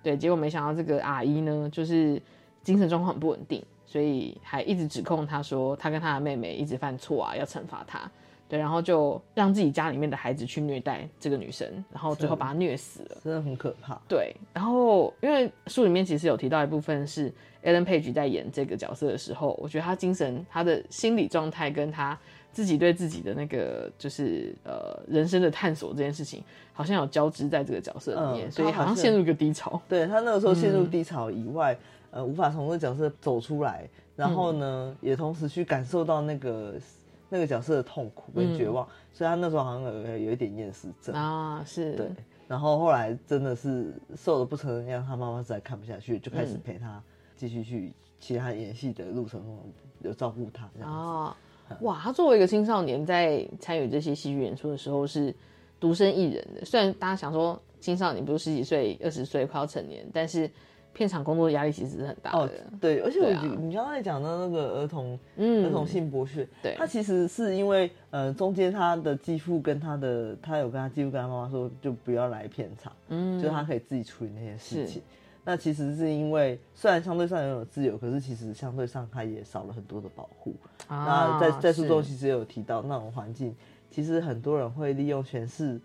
[0.02, 2.20] 对，结果没想到这个阿姨呢，就是
[2.64, 8.08] 精神状况很不稳定，所以还一直指控他说他跟他的妹妹一直犯错啊，要惩罚他。
[8.48, 13.16] 对，然后就让自己家里面的孩子去虐待这个女生，然后最后把她虐死了。
[13.22, 14.00] 真的很可怕。
[14.08, 17.32] 对，然后因为书里面其实有提到一部分是
[17.64, 22.18] Ellen Page 在演这个角色的时候，我觉得他精神、他的心理状态跟他
[22.52, 29.80] 自己对自己的那个就是呃人生的探索这件事情，好像有交织在这个角色里面，嗯所以好像陷入一个低潮。
[29.88, 31.78] 对他那个时候陷入嗯低潮以外，
[32.10, 36.74] 呃，无法从这个角色走出来，然后呢，也同时去感受到那个
[37.28, 42.08] 那个角色的痛苦跟绝望，所以他那时候好像有有一点厌食症啊，是对。
[42.48, 47.00] 然后后来真的是瘦的不成人样，他妈妈实在看不下去，就开始嗯陪他
[47.36, 49.58] 继续去其他演戏的路程中
[50.00, 50.96] 有照顾他这样子。
[50.96, 51.36] 啊，
[51.82, 55.32] 哇，他作为一个青少年，在参与这些戏剧演出的时候是
[55.78, 56.64] 独身一人的。
[56.64, 60.50] 虽然大家想说青少年不是十几岁、二十岁快要成年，但是
[60.92, 62.38] 片场工作的压力其实是很大的。
[62.38, 62.50] 哦，
[62.80, 75.02] 对，而且我啊觉得你刚才讲到那个儿童，嗯儿童性剥削，对他其实是因为呃中间他的继父跟他的他有跟他继父跟他妈妈说就不要来片场，嗯就他可以自己处理那些事情。
[75.42, 80.54] 那其实是因为虽然相对上拥有自由，可是其实相对上他也少了很多的保护。
[80.86, 83.56] 啊那在在书中其实也有提到那种环境，
[83.90, 85.80] 其实很多人会利用权势，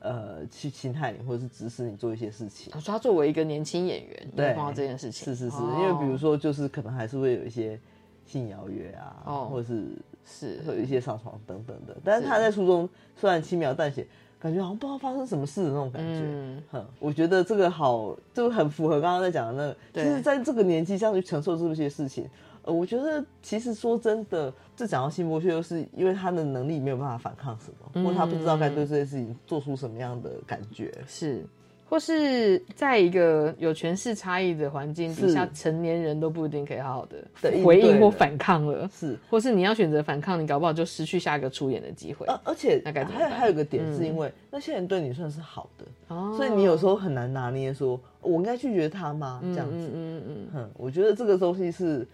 [0.00, 2.72] 呃，去侵害你或者是指使你做一些事情。
[2.74, 7.78] 我说他作为一个年轻演员，对有碰到这件事情，是是是，哦因为比如说就是可能还是会有一些
[8.24, 9.86] 性邀约啊，哦或者是
[10.24, 11.96] 是会有一些上床等等的。
[12.04, 14.06] 但是他在书中虽然轻描淡写，
[14.38, 16.20] 感觉好像不知道发生什么事的那种感觉。
[16.22, 22.28] 嗯哼，我觉得这个好，就很符合刚刚在讲的那个，对就是在这个年纪这样去承受这些事情。
[22.68, 30.92] 呃，我觉得其实说真的，这讲到性剥削，就是因为他的能力没有办法反抗什么，嗯或他不知道该对这些事情做出什么样的感觉。
[31.06, 31.42] 是
[31.88, 42.26] 或是在一个有权势差异的环境底下，成年人都不一定可以好好的回应或反抗了，是，或是你要选择反抗，你搞不好就失去下一个出演的机会。
[42.26, 49.40] 而而且那该怎么办还有还有个点是嗯因为那些人对你算是好的，哦所以你有时候很难拿捏说，我应该拒绝他吗？
[49.42, 52.06] 这样子，嗯嗯嗯嗯，我觉得这个东西是。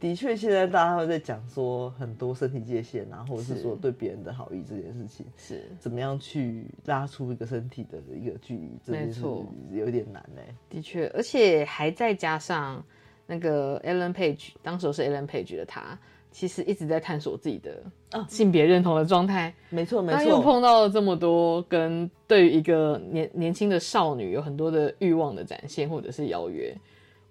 [0.00, 3.62] 的确，现在大家会在讲说很多身体界限啊，或者是是。
[3.62, 5.62] 说对别人的好意这件事情，是。
[5.78, 9.46] 怎么样去拉出一个身体的一个距离，没错。
[9.72, 12.84] 有点难哎、的确，而且还再加上
[13.26, 15.98] 那个 Ellen Page，当时候是 Ellen Page 的他，
[16.30, 17.82] 其实一直在探索自己的
[18.28, 19.54] 性别认同的状态。
[19.70, 20.18] 没错没错。
[20.18, 26.76] 他又，碰到了这么多跟对于一个年年轻的少女有很多的欲望的展现或者是邀约。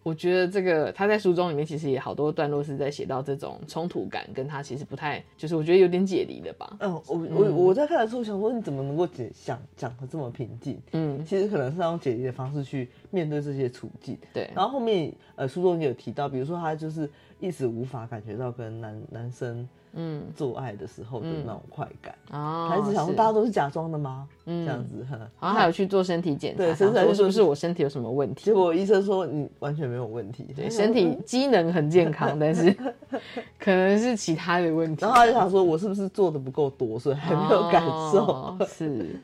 [0.04, 6.76] 我觉得这个他在书中里面其实也好多段落是在写到这种冲突感，跟他其实不太，就是我觉得有点解离的吧。
[6.82, 10.78] 嗯，我我我在看的时候想说，你怎么能够解想讲的这么平静？
[10.92, 14.18] 嗯，其实可能是要用解离的方式去面对这些处境。
[14.34, 24.28] 对，然后后面呃书中也有提到，比如说他就是一直无法感觉到跟男男生嗯做爱的时候的那种快感，哦他一直想说大家都是假装的吗？
[24.46, 28.46] 嗯这样子，呵好像还有去做身体检查，是不是我身体有什么问题？
[28.46, 32.76] 结果医生说你完全没有问题，对，身体机能很健康，但是
[33.60, 35.02] 可能是其他的问题。
[35.02, 38.26] 然后他就想说，我是不是做的不够多，所以还没有感受？
[38.26, 39.20] 哦是，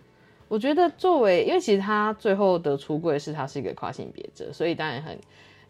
[0.47, 5.19] 我觉得作为，因为其实他最后的出柜是他是一个跨性别者，所以当然很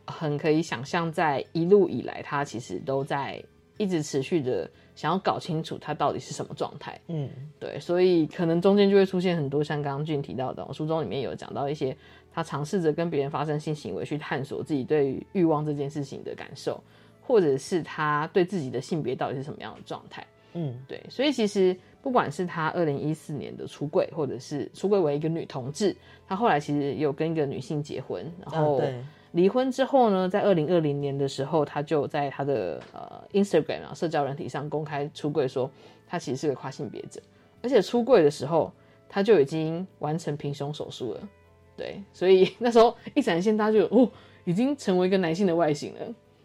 [0.06, 3.42] 很可以想象，在一路以来，他其实都在
[3.80, 7.00] 一直持续的想要搞清楚他到底是什么状态。
[7.08, 11.96] 嗯，对，所以可能中间就会出现很多像刚刚俊提到的，我书中里面有讲到一些
[12.32, 16.80] 他尝试着跟别人发生性行为，去探索自己对于欲望这件事情的感受，
[17.22, 20.28] 或者是他对自己的性别到底是什么样的状态。
[20.54, 25.96] 嗯，对，所以其实不管是他二零一四年的出柜，或者是出柜为一个女同志，
[26.28, 29.04] 他后来其实有跟一个女性结婚，然后啊对
[29.34, 35.70] 离婚之后呢，在二零二零年的时候，他就在他的呃 Instagram 啊社交软体上公开出柜，说
[36.08, 37.22] 他其实是个跨性别者，
[37.62, 38.72] 而且出柜的时候
[39.08, 41.22] 他就已经完成平胸手术了。
[41.78, 44.10] 对，所以那时候一展现，大家就哦，
[44.46, 46.00] 已经成为一个男性的外形了。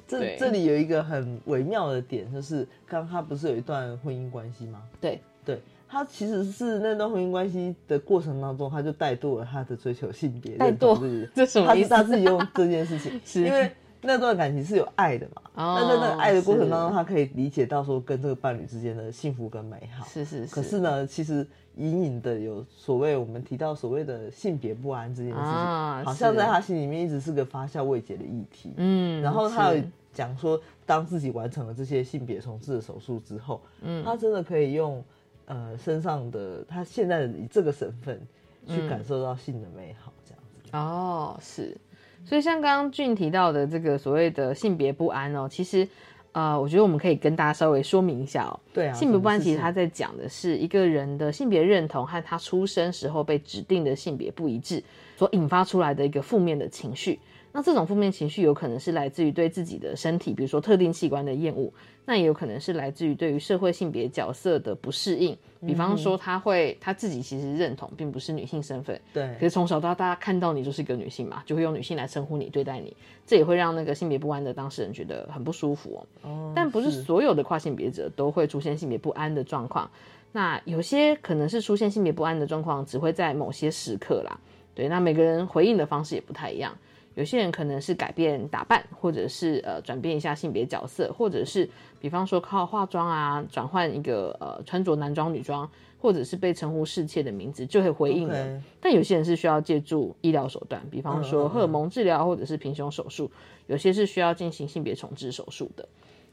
[0.06, 4.82] 这这里有一个很微妙的点，就是刚刚他不是有一段婚姻关系吗？
[5.00, 5.58] 对对，
[5.94, 13.70] 他其实是那段婚姻关系的过程当中，他就带堕了他的追求性别带认同堕自己这什么意思他是他自己用这件事情， 是因为
[14.02, 15.42] 那段感情是有爱的嘛。
[15.54, 20.04] 哦那在那个爱的过程当中，他可以理解到说跟这个伴侣之间的幸福跟美好。
[20.06, 20.52] 是是是。
[20.52, 28.72] 可是呢，其实隐隐的有所谓我们提到所谓的性别不安这件事情，啊好像在他心里面一直是个发酵未解的议题。
[28.76, 29.82] 嗯然后他有
[30.12, 35.02] 讲说，当自己完成了这些性别重置的手术之后，嗯他真的可以用
[35.46, 38.18] 呃身上的他现在以这个身份
[38.66, 40.70] 去嗯感受到性的美好，这样子。
[40.72, 41.76] 哦，是，
[42.24, 45.86] 所以像刚刚俊提到的这个所谓的性别不安哦，其实
[46.32, 48.58] 呃，我觉得我们可以跟大家稍微说明一下哦。
[48.72, 54.82] 对啊性别不安其实他在讲的是一个人的性别认同和他出生时候被指定的性别不一致
[55.16, 57.20] 所引发出来的一个负面的情绪。
[57.56, 61.72] 那这种负面情绪有可能是来自于对自己的身体，比如说特定器官的厌恶，
[62.04, 65.38] 那也有可能是来自于对于社会性别角色的不适应。
[65.64, 72.94] 比方说，他会他自己其实认同并不是女性身份，对可是从小到大看到你就是一个女性嘛，就会用女性来称呼你、对待你，
[73.24, 76.28] 这也会让那个性别不安的当事人觉得很不舒服哦。
[76.28, 79.88] 哦但不是所有的跨性别者都会出现性别不安的状况，
[80.32, 84.36] 那有些可能是出现性别不安的状况，只会在某些时刻啦。
[84.74, 86.76] 对，那每个人回应的方式也不太一样。
[87.14, 91.68] 有些人可能是改变打扮，或者是呃转变一下性别角色，或者是
[92.00, 98.60] 比方说靠化妆啊转换一个呃穿着男装女装，或者是被称呼侍妾的名字就会回应了。
[98.80, 103.30] 但有些人是需要借助医疗手段，比方说荷尔蒙治疗或者是平胸手术，
[103.68, 105.88] 有些是需要进行性别重置手术的。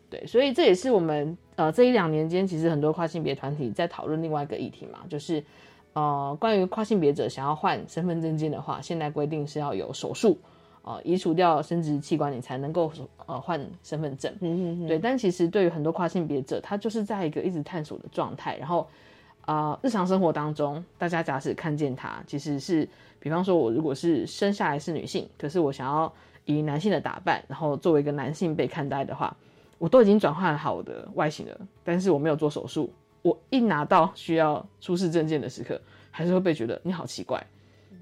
[0.10, 5.44] 对，所以这也是我们呃这一两年间，其实很多跨性别团体在讨论另外一个议题嘛，就是
[5.94, 10.40] 呃关于跨性别者想要换身份证件的话，现在规定是要有手术。
[10.84, 12.92] 呃，移除掉生殖器官，你才能够
[13.28, 14.34] 呃换身份证。
[14.40, 18.58] 嗯嗯对，但其实对于很多跨性别者，他就是在一个一直探索的状态。
[18.58, 18.88] 然后，
[19.46, 22.88] 呃，日常生活当中，大家假使看见他，其实是，
[23.20, 26.12] 比方说，我如果是生下来是女性，可是我想要
[26.46, 29.36] 以男性的打扮，然后作为一个男性被看待的话，
[29.78, 35.80] 我都已经转换好我的外形了，但是我没有做手术，我一拿到需要出示证件的时刻，
[36.10, 37.40] 还是会被觉得你好奇怪。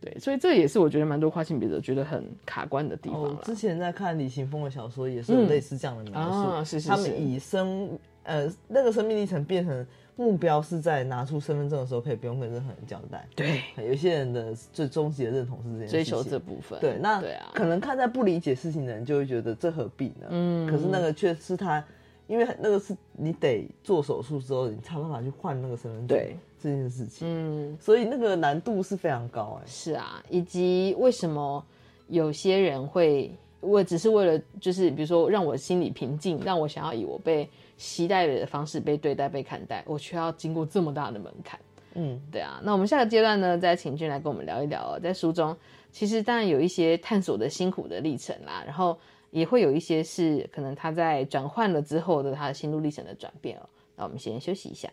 [0.01, 6.49] 对，所以这也是我觉得蛮多跨性别者觉得很卡关的地方之前在看李行峰的小说，也是有嗯类似这样的描述。
[6.49, 9.85] 啊是是是他们以生呃那个生命历程变成
[10.15, 13.25] 目标是在拿出身份证的时候可以不用跟任何人交代。
[13.35, 16.77] 对，有些人的最终极的认同是这件事情追求这部分。
[16.79, 20.27] 对，那对啊，可能看在不理解事情的人就会觉得这何必呢？
[20.29, 21.81] 嗯可是那个却是他，
[22.27, 26.07] 因为那个是你得做手术之后，你才有办法去换那个身份证。
[26.07, 31.63] 对这件事情，嗯，所以那个难度是非常高哎、是啊，以及为什么
[32.07, 33.31] 有些人会，
[33.61, 37.47] 我只是为了就是比如说让我心里平静，让我想要以我被
[37.77, 41.59] 期待的方式被对待、被看待，我却要经过这么大的门槛。
[41.95, 45.55] 嗯，对啊，那我们下个阶段呢，再请俊来跟我们聊一聊哦，在书中
[45.91, 48.97] 其实当然有一些探索的辛苦的历程啦，然后
[49.31, 53.67] 也会有一些是可能他在转换了之后的他的心路历程的转变哦。
[53.95, 54.87] 那我们先休息一下。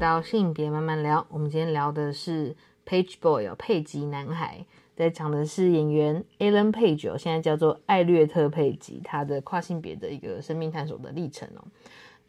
[0.00, 1.26] 到性别慢慢聊。
[1.28, 4.64] 我们今天聊的是 Page Boy 哦，佩吉男孩，
[4.96, 11.62] 在讲的是演员 Alan Page 哦，现在叫做艾略特佩吉，他的跨性别的一个生命探索的历程哦。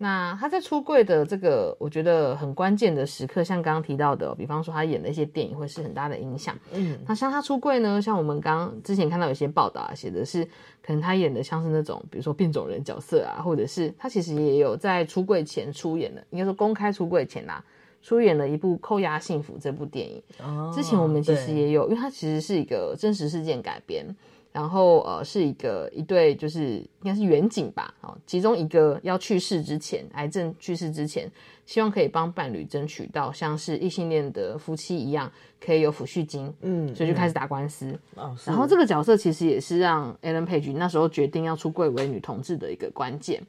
[0.03, 6.57] 那他在出柜的这个，我觉得很关键的时刻，像刚刚提到的哦、比方说他演的一些电影会是很大的影响。
[6.73, 10.43] 嗯，那像他出柜呢，像我们刚刚之前看到有些报道啊，写的是
[10.81, 17.63] 可能他演的像是那种，比如说变种人角色啊，或者是他其实也有在出柜前出演的，应该说公开出柜前啦、
[18.01, 20.19] 出演了一部《扣押幸福》这部电影。
[20.43, 24.03] 哦之前我们其实也有，因为它其实是一个真实事件改编，
[24.51, 31.31] 然后呃是一个一对就是应该是远景吧，哦，其中一个要去世之前，癌症去世之前，
[31.65, 37.97] 希望可以帮伴侣争取到像是异性恋的夫妻一样，可以有抚恤金，嗯所以就开始打官司。
[38.15, 43.41] 哦，然后这个角色其实也是让 Ellen Page 那时候决定要出柜为女同志的一个关键。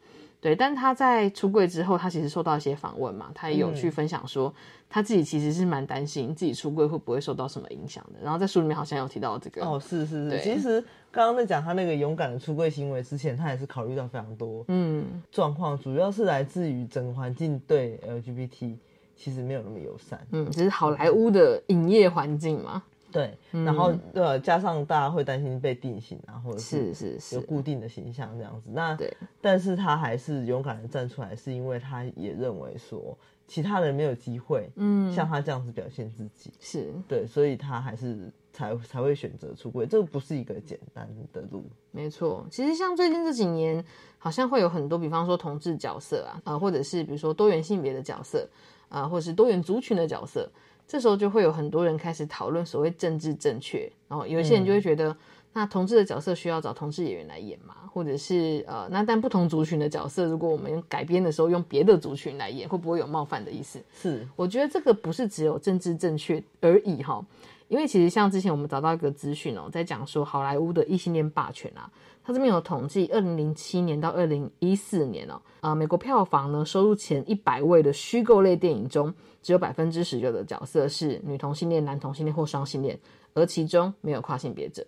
[0.43, 4.53] 对，但他在出柜之后，他其实受到一些访问嘛，他也有嗯去分享说，
[4.91, 8.19] 他自己其实是蛮担心自己出柜会不会受到什么影响的。
[8.21, 10.81] 然后在书里面好像有提到这个，哦，是是是，其实
[11.13, 18.75] 刚刚在讲他那个勇敢的出柜行为之前，他也是考虑到非常多嗯状况，主要是来自于整个环境对 LGBT
[19.15, 20.19] 其实没有那么友善。
[20.33, 22.83] 嗯，只是好莱坞的影业环境嘛，
[23.13, 23.65] 对，嗯。
[23.65, 28.71] 然后呃，加上大家会担心被定型啊，或者是是是有固定的形象这样子。
[28.73, 35.13] 那对，但是他还是勇敢的站出来，是因为他也认为说其他人没有机会，嗯。
[35.13, 36.93] 像他这样子表现自己，是。
[37.07, 39.87] 对，所以他还是才才会选择出柜。
[39.87, 43.85] 这个不是一个简单的路，没错，其实像最近这几年，
[44.19, 48.49] 好像会有很多，比方说同志角色啊，呃，或者是比如说多元性别的角色，
[48.89, 50.51] 啊、或者是多元族群的角色，
[50.93, 55.17] 这时候就会有很多人开始讨论所谓政治正确，然后有一些人就会觉得，
[55.55, 63.83] 那同志的角色需要找同志演员来演嘛，或者是呃，那但不同族群的角色，如果我们改编的时候用别的族群来演，会不会有冒犯的意思？
[63.95, 67.25] 是我觉得这个不是只有政治正确而已哈，
[67.69, 71.91] 因为其实像之前我们找到一个资讯哦，在讲说好莱坞的异性恋霸权啊，
[72.25, 79.13] 他这边有统计，二零零七年到二零一四年哦，啊、美国票房呢收入前一百位的虚构类电影中，
[79.43, 82.99] 只有百分之十九的角色是女同性恋、男同性恋或双性恋，
[83.35, 84.87] 而其中没有跨性别者，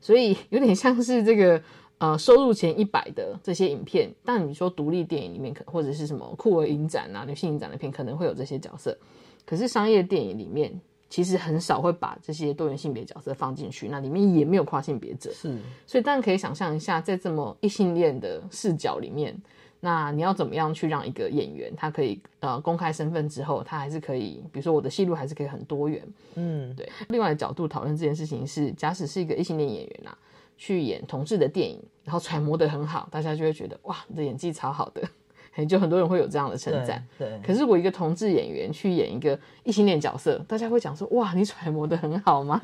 [0.00, 1.62] 所以有点像是这个。
[1.98, 8.98] 呃，收入前一百的这些影片，但你说独立电影里面可或者是什么酷儿影展啊、女性影展的片，可能会有这些角色。
[9.46, 10.78] 可是商业电影里面
[11.14, 15.56] 其实很少会把这些多元性别角色放进去，那里面也没有跨性别者，是。
[15.86, 19.32] 所以当然可以想象一下，在这么异性恋的视角里面，
[19.78, 26.02] 那你要怎么样去让一个演员他可以呃公开身份之后，他还是可以，比如说我的戏路还是可以很多元，
[26.34, 26.90] 嗯，对。
[27.10, 30.18] 另外的角度讨论这件事情是，假使是一个异性恋演员啊，
[30.58, 35.00] 去演同志的电影，然后揣摩的很好，大家就会觉得哇，你的演技超好的，
[35.56, 37.00] 嘿就很多人会有这样的称赞。
[37.16, 42.60] 对对可是如果一个同志演员去演一个异性恋角色，大家会讲说哇，你揣摩的很好吗？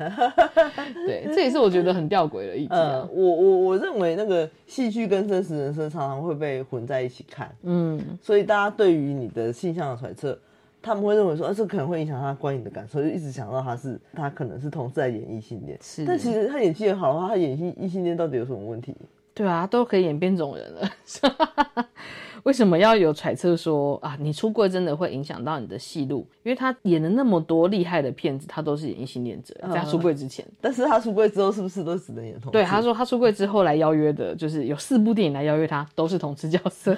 [1.07, 10.37] 对，这也是我觉得很吊诡的一题呃啊。，我我我认为那个戏剧跟真实人生常常会被混在一起看，嗯，所以大家对于你的性向的揣测，
[10.81, 18.93] 他们会认为说，啊，这可能会影响他观影的感受，就一直想到他是他可能是同志在演异性恋，是但其实他演技很好的话，他演异异性恋到底有什么问题？
[19.33, 20.89] 对啊，都可以演变种人了，
[22.43, 26.27] 为什么要有揣测说啊，你出柜真的会影响到你的戏路？
[26.43, 30.45] 因为他演了那么多厉害的片子，他都是演异性恋者，在他出柜之前。
[30.59, 32.49] 但是他出柜之后是不是都只能演同志？
[32.57, 36.97] 对，他说他出柜之后来邀约的，就是有四部电影来邀约他，都是同志角色。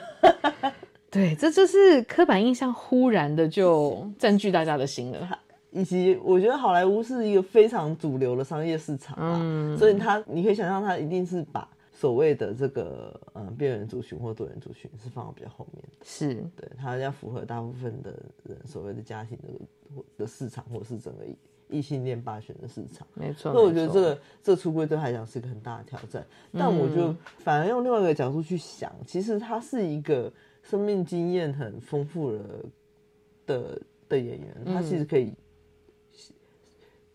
[1.11, 5.39] 对，这就是刻板印象忽然的就 占据大家的心了。
[5.75, 11.67] 以及我觉得好莱坞是一个非常主流的商业市场啊，嗯所以他你可以想象，他一定是把
[12.03, 18.11] 所谓的这个嗯边缘族群或多元族群是放到比较后面的，是对，它要符合大部分的
[18.43, 21.23] 人所谓的家庭的的市场，或者是整个
[21.69, 23.07] 异性恋霸权的市场。
[23.13, 23.53] 没错。
[23.53, 30.29] 所以我觉得这个这个出柜对他来讲是一个很大的挑战，但我就嗯反而用另外一个角度去想，其实他是一个
[30.61, 32.65] 生命经验很丰富的
[33.45, 35.31] 的的演员，他嗯其实可以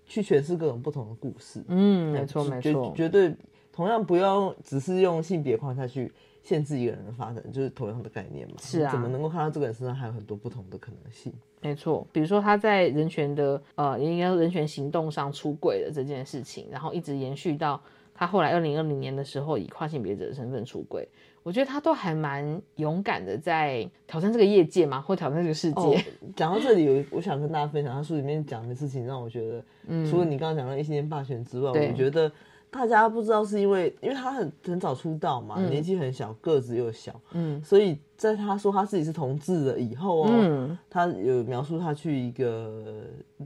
[0.06, 1.62] 去诠释各种不同的故事。
[1.68, 3.36] 嗯，对没错没绝错，绝对
[3.78, 6.10] 同样不要只是用性别框架去
[6.42, 8.56] 限制一个人的发展，就是同样的概念嘛。
[8.58, 11.32] 是啊怎么能够看到这个人身上还有很多不同的可能性？
[11.60, 12.04] 没错。
[12.10, 17.80] 比如说他在人权的呃，应该说人权行动上出轨的这件事情，然后一直延续到
[18.12, 21.08] 他后来二零二零年的时候以跨性别者的身份出轨，
[21.44, 25.80] 我觉得他都还蛮勇敢的，在挑战这个业界嘛，或挑战这个世界。
[25.80, 25.94] 哦，
[26.34, 32.32] 讲到这里，有我想跟大家分享，他书里面讲的事情，让我觉得，嗯除了你刚刚讲的异性恋霸权之外，我觉得
[32.70, 35.70] 大家不知道是因为，因为他很很早出道嘛，嗯。
[35.70, 37.62] 年纪很小，个子又小，嗯。
[37.62, 40.78] 所以在他说他自己是同志了以后哦，嗯。
[40.90, 42.84] 他有描述他去一个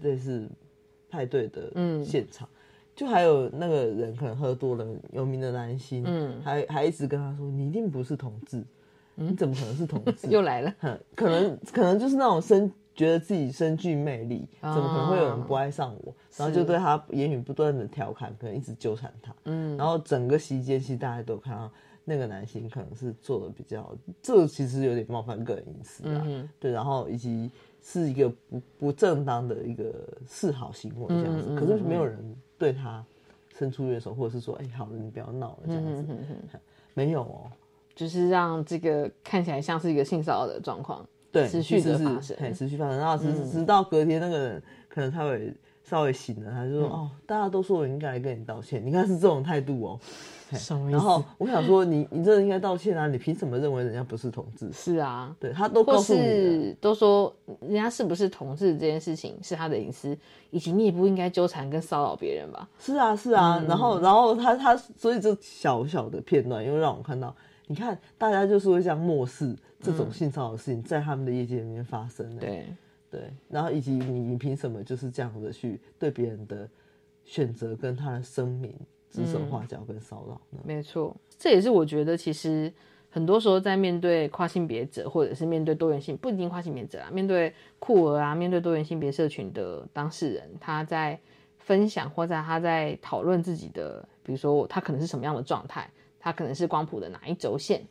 [0.02, 0.48] 类似
[1.08, 2.04] 派对的嗯。
[2.04, 2.48] 现场。
[2.94, 6.40] 就还有那个人可能喝多了，有名的男星，嗯。
[6.42, 8.62] 还还一直跟他说：“你一定不是同志，
[9.14, 14.74] 你怎么可能是同志？” 又来了，哼可能可能就是那种身觉得自己身具魅力，啊。
[14.74, 16.14] 怎么可能会有人不爱上我？
[16.36, 19.34] 然后就对他言语不断的调侃，可能一直纠缠他。
[19.44, 19.76] 嗯。
[19.76, 21.70] 然后整个席间，其实大家都看到
[22.04, 26.22] 那个男性可能是做的比较，这个其实有点冒犯个人隐私啊。
[26.26, 27.50] 嗯对，然后以及
[27.82, 29.92] 是一个不不正当的一个
[30.28, 32.18] 示好行为这样子，嗯嗯嗯可是没有人
[32.58, 33.04] 对他
[33.56, 35.58] 伸出援手，或者是说，哎、好了，你不要闹了。
[35.66, 36.04] 这样子。
[36.94, 37.50] 没有哦，
[37.94, 42.36] 就是让这个看起来像是一个性骚扰的状况，对，持续的发生。
[42.38, 42.98] 嘿持续发生。
[42.98, 45.52] 然后直、嗯直到隔天那个人可能他会
[45.82, 50.00] 稍微醒了，他就说：“嗯哦，大家都说我应该来跟你道歉，你看是这种态度哦。
[50.50, 53.06] 嘿什么意思然后我想说你，你真的应该道歉啊！
[53.08, 54.70] 你凭什么认为人家不是同志？
[54.70, 56.14] 是啊，对他都告诉
[56.78, 60.14] 都说人家是不是同志这件事情是他的隐私，
[60.50, 62.68] 以及你也不应该纠缠跟骚扰别人吧？
[62.78, 63.58] 是啊，是啊。
[63.60, 67.34] 嗯然后，然后他他，所以这小小的片段又让我看到，
[67.72, 72.38] 你看大家就是会这样漠视这种性骚扰的事情在他们的业界里面发生、欸。
[72.38, 72.66] 对
[73.10, 76.68] 对，然后以及你你凭什么就是这样的去对别人的
[77.24, 78.74] 选择跟他的生命
[79.08, 80.60] 指手画脚跟骚扰呢？
[80.66, 82.70] 没错，这也是我觉得其实
[83.08, 91.18] 很多时候在面对跨性别者，或者是面对多元性，不一定跨性别者啊，面对酷儿啊，面对多元性别社群的当事人，他在
[91.56, 95.90] 分享或者他在讨论自己的，比如说他可能是什么样的状态，
[96.22, 97.82] 他可能是光谱的哪一轴线。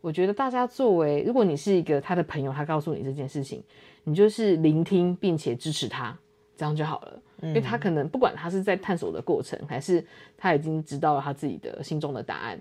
[0.00, 3.60] 我觉得大家作为，如果你是一个他的朋友，他告诉你这件事情，
[4.04, 6.16] 你就是聆听并且支持他，
[6.56, 7.20] 这样就好了。
[7.40, 10.04] 因为他可能不管他是在探索的过程，还是
[10.36, 12.60] 他已经知道了他自己的心中的答案，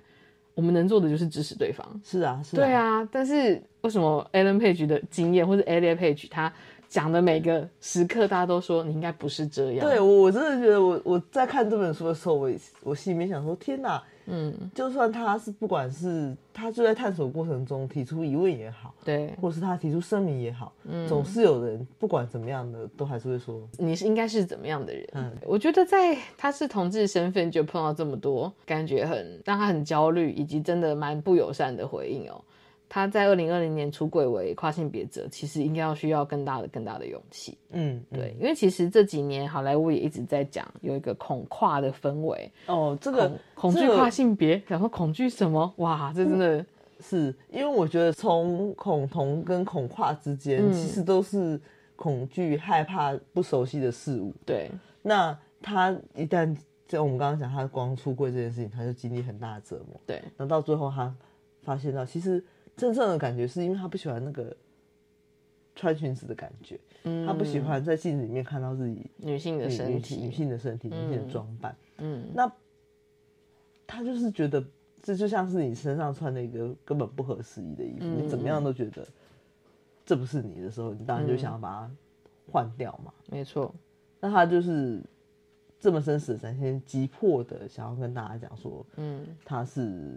[0.53, 1.85] 我们能做的就是支持对方。
[2.03, 3.07] 是啊，是对啊。
[3.11, 6.51] 但是为什么 Alan Page 的经验，或者 Elliot Page 他
[6.87, 9.87] 讲的每个时刻，大家都说你应该不是这样？
[9.87, 12.51] 对我我真的觉得我我在看这本书的时候，我
[12.81, 21.07] 我心里面想说，天哪，嗯，就算他是不管是他就在探索过程中提出疑问也好，对，或是他提出声明也好，嗯。
[21.07, 25.07] 总是有人不管怎么样的，都还是会说，你是应该是怎么样的人？
[25.13, 25.31] 嗯。
[25.45, 32.39] 我觉得在他是同志身份就碰到这么多，感觉很让他很焦虑，以及真的蛮不友善的回应哦。
[32.89, 37.57] 他在二零二零年出柜为跨性别者，其实应该要需要更大的、更大的勇气。
[37.71, 45.73] 嗯，对，因为其实这几年好莱坞也一直在讲有一个恐跨的氛围哦，这个恐恐惧跨性别，然后恐惧什么？
[45.77, 46.65] 哇，这真的
[46.99, 51.59] 是因为我觉得从恐同跟恐跨之间，嗯其实都是
[51.95, 54.33] 恐惧、害怕不熟悉的事物。
[54.45, 54.71] 对，
[55.01, 56.55] 那他一旦
[56.87, 59.99] 在我们刚刚讲，他光出柜这件事情，他就经历很大的折磨。
[60.05, 61.13] 对，那到最后他
[61.61, 62.43] 发现到，其实
[62.77, 64.55] 真正的感觉是因为他不喜欢那个
[65.75, 71.75] 穿裙子的感觉，嗯他不喜欢在镜子里面看到自己女性的身体女性的身体、女性的嗯装扮。
[71.97, 72.51] 嗯，那
[73.85, 74.63] 他就是觉得
[75.01, 79.07] 这就像是你身上穿的一个根本不合时宜的衣服，嗯你怎么样都觉得
[80.05, 81.91] 这不是你的时候，你当然就嗯想要把它
[82.51, 83.11] 换掉嘛。
[83.29, 83.73] 没错，
[84.19, 85.01] 那他就是
[85.79, 90.13] 这么生死的展现，急迫的想要跟大家讲说，嗯，他是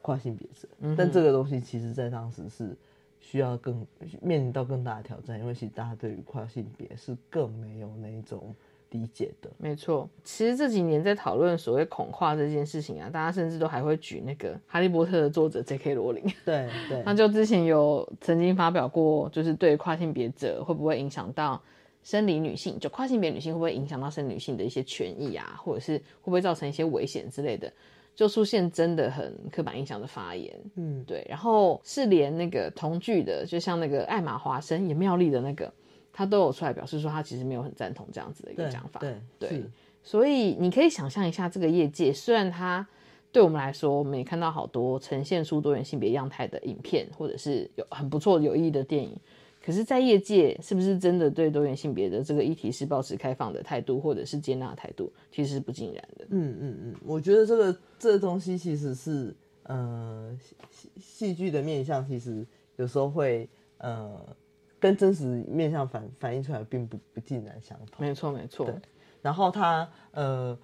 [0.00, 2.76] 跨性别者，嗯但这个东西其实在当时是
[3.20, 3.86] 需要更
[4.20, 8.54] 面临到更大的挑战，因为其实大家对于跨性别是更没有那一种
[8.90, 9.50] 理解的。
[9.58, 15.94] 没错，其实这几年在讨论所谓恐跨这件事情啊，大家甚至都还会举那个《哈利波特》的作者 J.K.
[15.94, 21.60] 罗琳，对对， 他就之前有曾经发表过，就是对跨性别者会不会影响到
[22.04, 27.72] 生理女性，就跨性别女性会不会影响到生理女性的一些权益啊，或者是会不会造成一些危险之类的。
[28.14, 35.72] 就出现真的很刻板印象的发言，嗯，对，然后是连那个同剧的，就像那个艾玛华生也妙丽的那个，
[36.12, 39.64] 他都有出来表示说，他其实没有很赞同这样子的一个讲法，对对，
[40.04, 42.86] 所以你可以想象一下，这个业界虽然它
[43.32, 49.18] 对我们来说，我们也看到好多呈现出多元性别样态的影片，或者是有很不错有意义的电影。
[49.64, 56.26] 可是，在业界是不是真的对多元性别的这个议题是保持开放的态度，或者是接纳态度，其实是不尽然的。
[56.28, 60.36] 嗯嗯嗯，我觉得这个这个东西其实是呃
[60.70, 62.46] 戏戏剧的面向，其实
[62.76, 63.48] 有时候会
[63.78, 64.20] 呃
[64.78, 68.06] 跟真实面向反反映出来，并不不尽然相同。
[68.06, 68.66] 没错没错。
[68.66, 68.74] 对，
[69.22, 70.58] 然后他呃。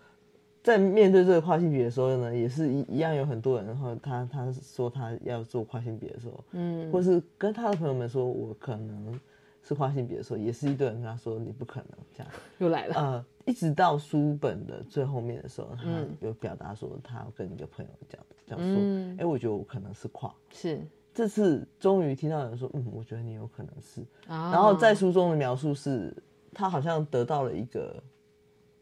[0.62, 9.18] 在面对这个跨性别的时候呢，也是一一样有很多人，然后他他说他要做跨性别的时候，嗯，或是跟他的朋友们说我可能
[9.62, 15.84] 是跨性别的时候，也是一堆人跟他说你不可能这样， 又来了，呃，一直到书本的最后面的时候，他
[16.20, 18.76] 有表达说他要跟一个朋友讲讲说，
[19.18, 20.80] 哎，我觉得我可能是跨，是。
[21.12, 26.14] 这次终于听到人说，嗯，我觉得你有可能是，然后在书中的描述是，
[26.54, 28.00] 他好像得到了一个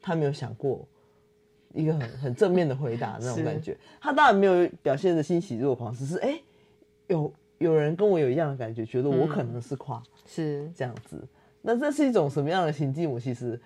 [0.00, 0.86] 他没有想过。
[1.74, 6.40] 一个很很正面的回答那种感觉，他当然没有表现的欣喜若狂，只是哎，
[7.08, 11.22] 有有人跟我有一样的感觉，觉得我可能是跨，是这样子。
[11.62, 13.10] 那这是一种什么样的情境？
[13.10, 13.60] 我其实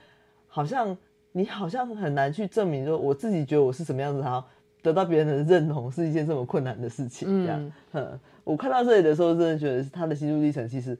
[0.48, 0.96] 好像
[1.32, 4.42] 你好像很难去证明，说我自己觉得我是什么样子，然后
[4.82, 7.44] 得到别人的认同是一件这么困难的事情。
[7.44, 10.98] 这样，嗯，我看到这里的时候，真的觉得他的心路历程其实。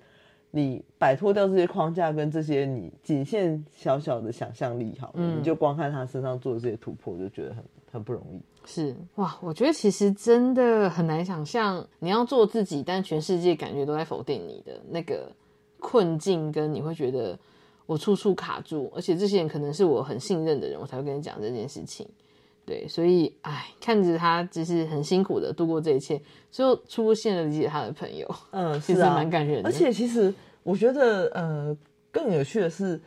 [0.55, 8.41] 你摆脱掉这些框架跟这些你仅限小小的想象力，好，你就光看他身上做的这些突破，就觉得很很不容易。
[8.67, 15.33] 是哇，我觉得其实真的很难想象，你要做自己，但全世界感觉都在否定你的那个
[15.81, 17.37] 困境，跟你会觉得
[17.87, 22.07] 我处处卡住，而且这些人可能是我很信任的人，我才会跟你讲这件事情。
[22.65, 29.69] 对，所以哎，看着他就是很辛苦的度过这一切，就出现了理解他的朋友，嗯，其实蛮感人的。
[29.69, 30.33] 而且其实
[30.63, 31.77] 我觉得，呃，
[32.11, 33.01] 更有趣的是，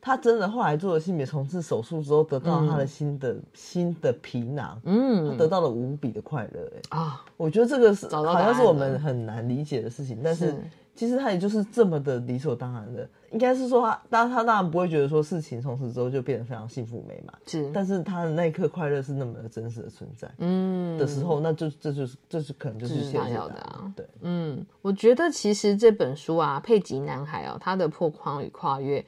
[0.00, 10.54] 他真的后来做了性别重置手术之后，得到他的新的新的皮囊，嗯，他得到了无比的快乐，哎啊，我觉得这个是好像是我们很难理解的事情，但是。
[10.94, 29.02] 其实他也就是这么的理所当然的，应该是说他，当他当然不会觉得说事情从此之后就变得非常幸福美满，是，但是他的那一刻快乐是那么的真实的存在，嗯，的时候，那就这就是这是可能就是想要的啊，对，嗯，我觉得其实这本书啊，《佩吉男孩》哦，他的破框与跨越，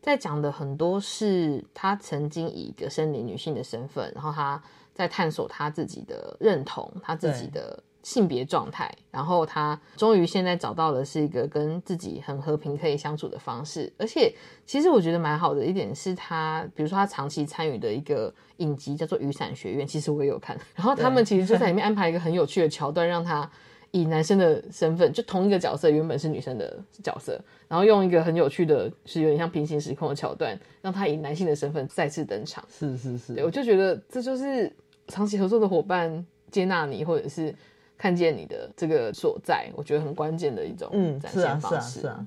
[0.00, 4.60] 在讲的很多是他曾经以一个生理女性的身份，然后他
[4.94, 7.82] 在探索他自己的认同，他自己的。
[8.06, 14.32] 性别状态，然后他终于现在找到的是一个跟自己很和平可以相处的方式，而且
[14.64, 23.50] 其实我觉得蛮好的一点是他，比如说他长期参与的一个影集叫做《雨伞学院》，其实我也有看，然后他们其实就在里面安排一个很有趣的桥段，让他
[23.90, 27.36] 以男生的身份，就同一个角色原本是女生的角色，
[27.66, 32.64] 然后用一个很有趣的，是有点像平行时空的桥段，让他以男性的身份再次登场。
[32.70, 34.72] 是是是，对我就觉得这就是
[35.08, 37.52] 长期合作的伙伴接纳你，或者是。
[37.98, 42.00] 看见你的这个所在，我觉得很关键的一种嗯，展现方式。
[42.00, 42.26] 是啊是啊，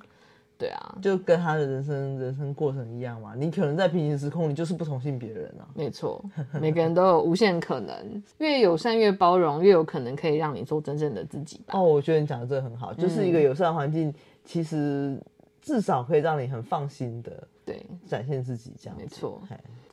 [0.58, 3.34] 对啊，就跟他的人生人生过程一样嘛。
[3.36, 5.64] 你可能在平行时空，你就是不同性别人啊。
[5.74, 6.24] 没错，
[6.60, 7.96] 每个人都有无限可能，
[8.40, 11.62] 越友善越包容，越有可能可以让你做真正的自己。
[11.70, 14.14] 哦，我觉得你讲的这个很好，就是一个友善环境，
[14.44, 15.18] 其实
[15.62, 17.32] 至少可以让你很放心的
[17.74, 18.74] 对展现自己。
[18.80, 19.42] 这样没错。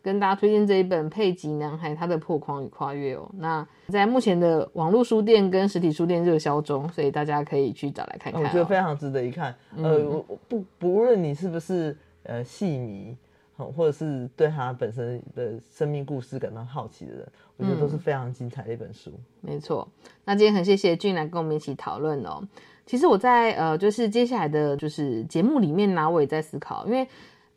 [0.02, 3.28] 跟大家推荐这一本《佩吉男孩》，他的破框与跨越哦。
[3.38, 8.40] 那在目前的网络书店跟实体书店热销中，所以大家可以去找来看看。
[8.40, 9.52] 我觉得非常值得一看。
[9.76, 9.98] 呃，
[10.46, 13.16] 不不论你是不是呃戏迷，
[13.56, 19.10] 或者是对他本身的生命故事感到好奇的人，我觉得都是非常精彩的一本书。
[19.40, 19.88] 没错。
[20.24, 22.40] 那今天很谢谢俊来跟我们一起讨论哦。
[22.86, 27.08] 其实我在呃，就是接下来的就是节目里面呢，我也在思考，因为。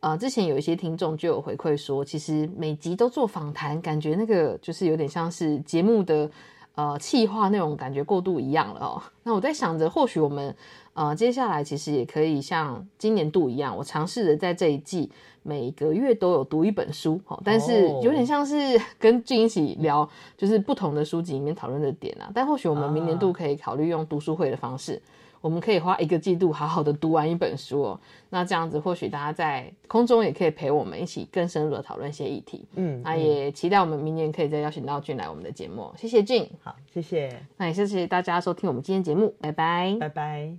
[0.02, 6.30] 呃，之前有一些听众就有回馈说，其实每集都做访谈，感觉那个就是有点像是节目的
[6.76, 9.02] 呃气化内容，感觉过度一样了哦。
[9.24, 10.56] 那我在想着，或许我们
[10.94, 15.12] 呃接下来其实也可以像今年度一样，我尝试着在这一季
[15.44, 18.56] 每个月都有读一本书哦，但是有点像是
[18.98, 22.32] 跟俊一起聊，就是不同的书籍里面讨论的点啊。
[22.34, 25.02] 但或许我们明年度可以考虑用读书会的方式。
[25.42, 28.00] 我们可以花一个季度好好的读完一本书哦。
[28.30, 32.66] 那这样子或许大家在空中也可以陪我们一起更深入的讨论一些议题。
[32.76, 35.92] 嗯那也期待我们明年可以再邀请到俊来我们的节目。
[35.98, 36.50] 谢谢俊。
[36.62, 37.42] 好谢谢。
[37.58, 39.98] 那也谢谢大家收听我们今天节目拜拜。
[40.00, 40.54] 拜拜。